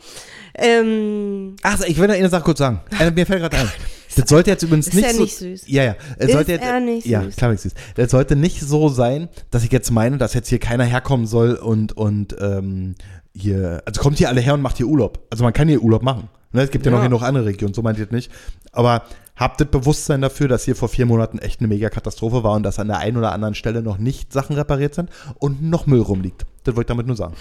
[0.54, 2.80] Ähm, Ach, ich will noch eine Sache kurz sagen.
[3.14, 3.70] Mir fällt gerade ein.
[4.16, 5.22] Das sollte jetzt übrigens Ist nicht er so.
[5.22, 5.64] nicht süß?
[5.66, 5.96] Ja, ja.
[6.18, 7.36] Ist sollte jetzt, er nicht ja, süß?
[7.36, 7.72] klar, nicht süß.
[7.94, 11.54] Das sollte nicht so sein, dass ich jetzt meine, dass jetzt hier keiner herkommen soll
[11.54, 12.94] und, und ähm,
[13.34, 15.26] hier, also kommt hier alle her und macht hier Urlaub.
[15.30, 16.28] Also man kann hier Urlaub machen.
[16.52, 17.04] Ne, es gibt ja, noch Ja.
[17.04, 18.30] genug andere Regionen, so meint ihr nicht.
[18.72, 19.04] Aber
[19.36, 22.78] habt das Bewusstsein dafür, dass hier vor vier Monaten echt eine Mega-Katastrophe war und dass
[22.78, 25.08] an der einen oder anderen Stelle noch nicht Sachen repariert sind
[25.38, 26.44] und noch Müll rumliegt.
[26.64, 27.34] Das wollte ich damit nur sagen.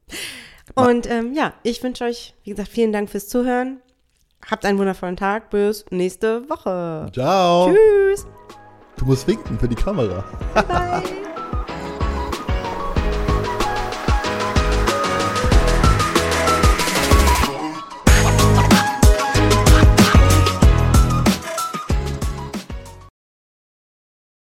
[0.74, 3.78] und ähm, ja, ich wünsche euch, wie gesagt, vielen Dank fürs Zuhören.
[4.48, 5.50] Habt einen wundervollen Tag.
[5.50, 7.10] Bis nächste Woche.
[7.12, 7.70] Ciao.
[7.72, 8.26] Tschüss.
[8.96, 10.24] Du musst winken für die Kamera.
[10.54, 11.02] Bye.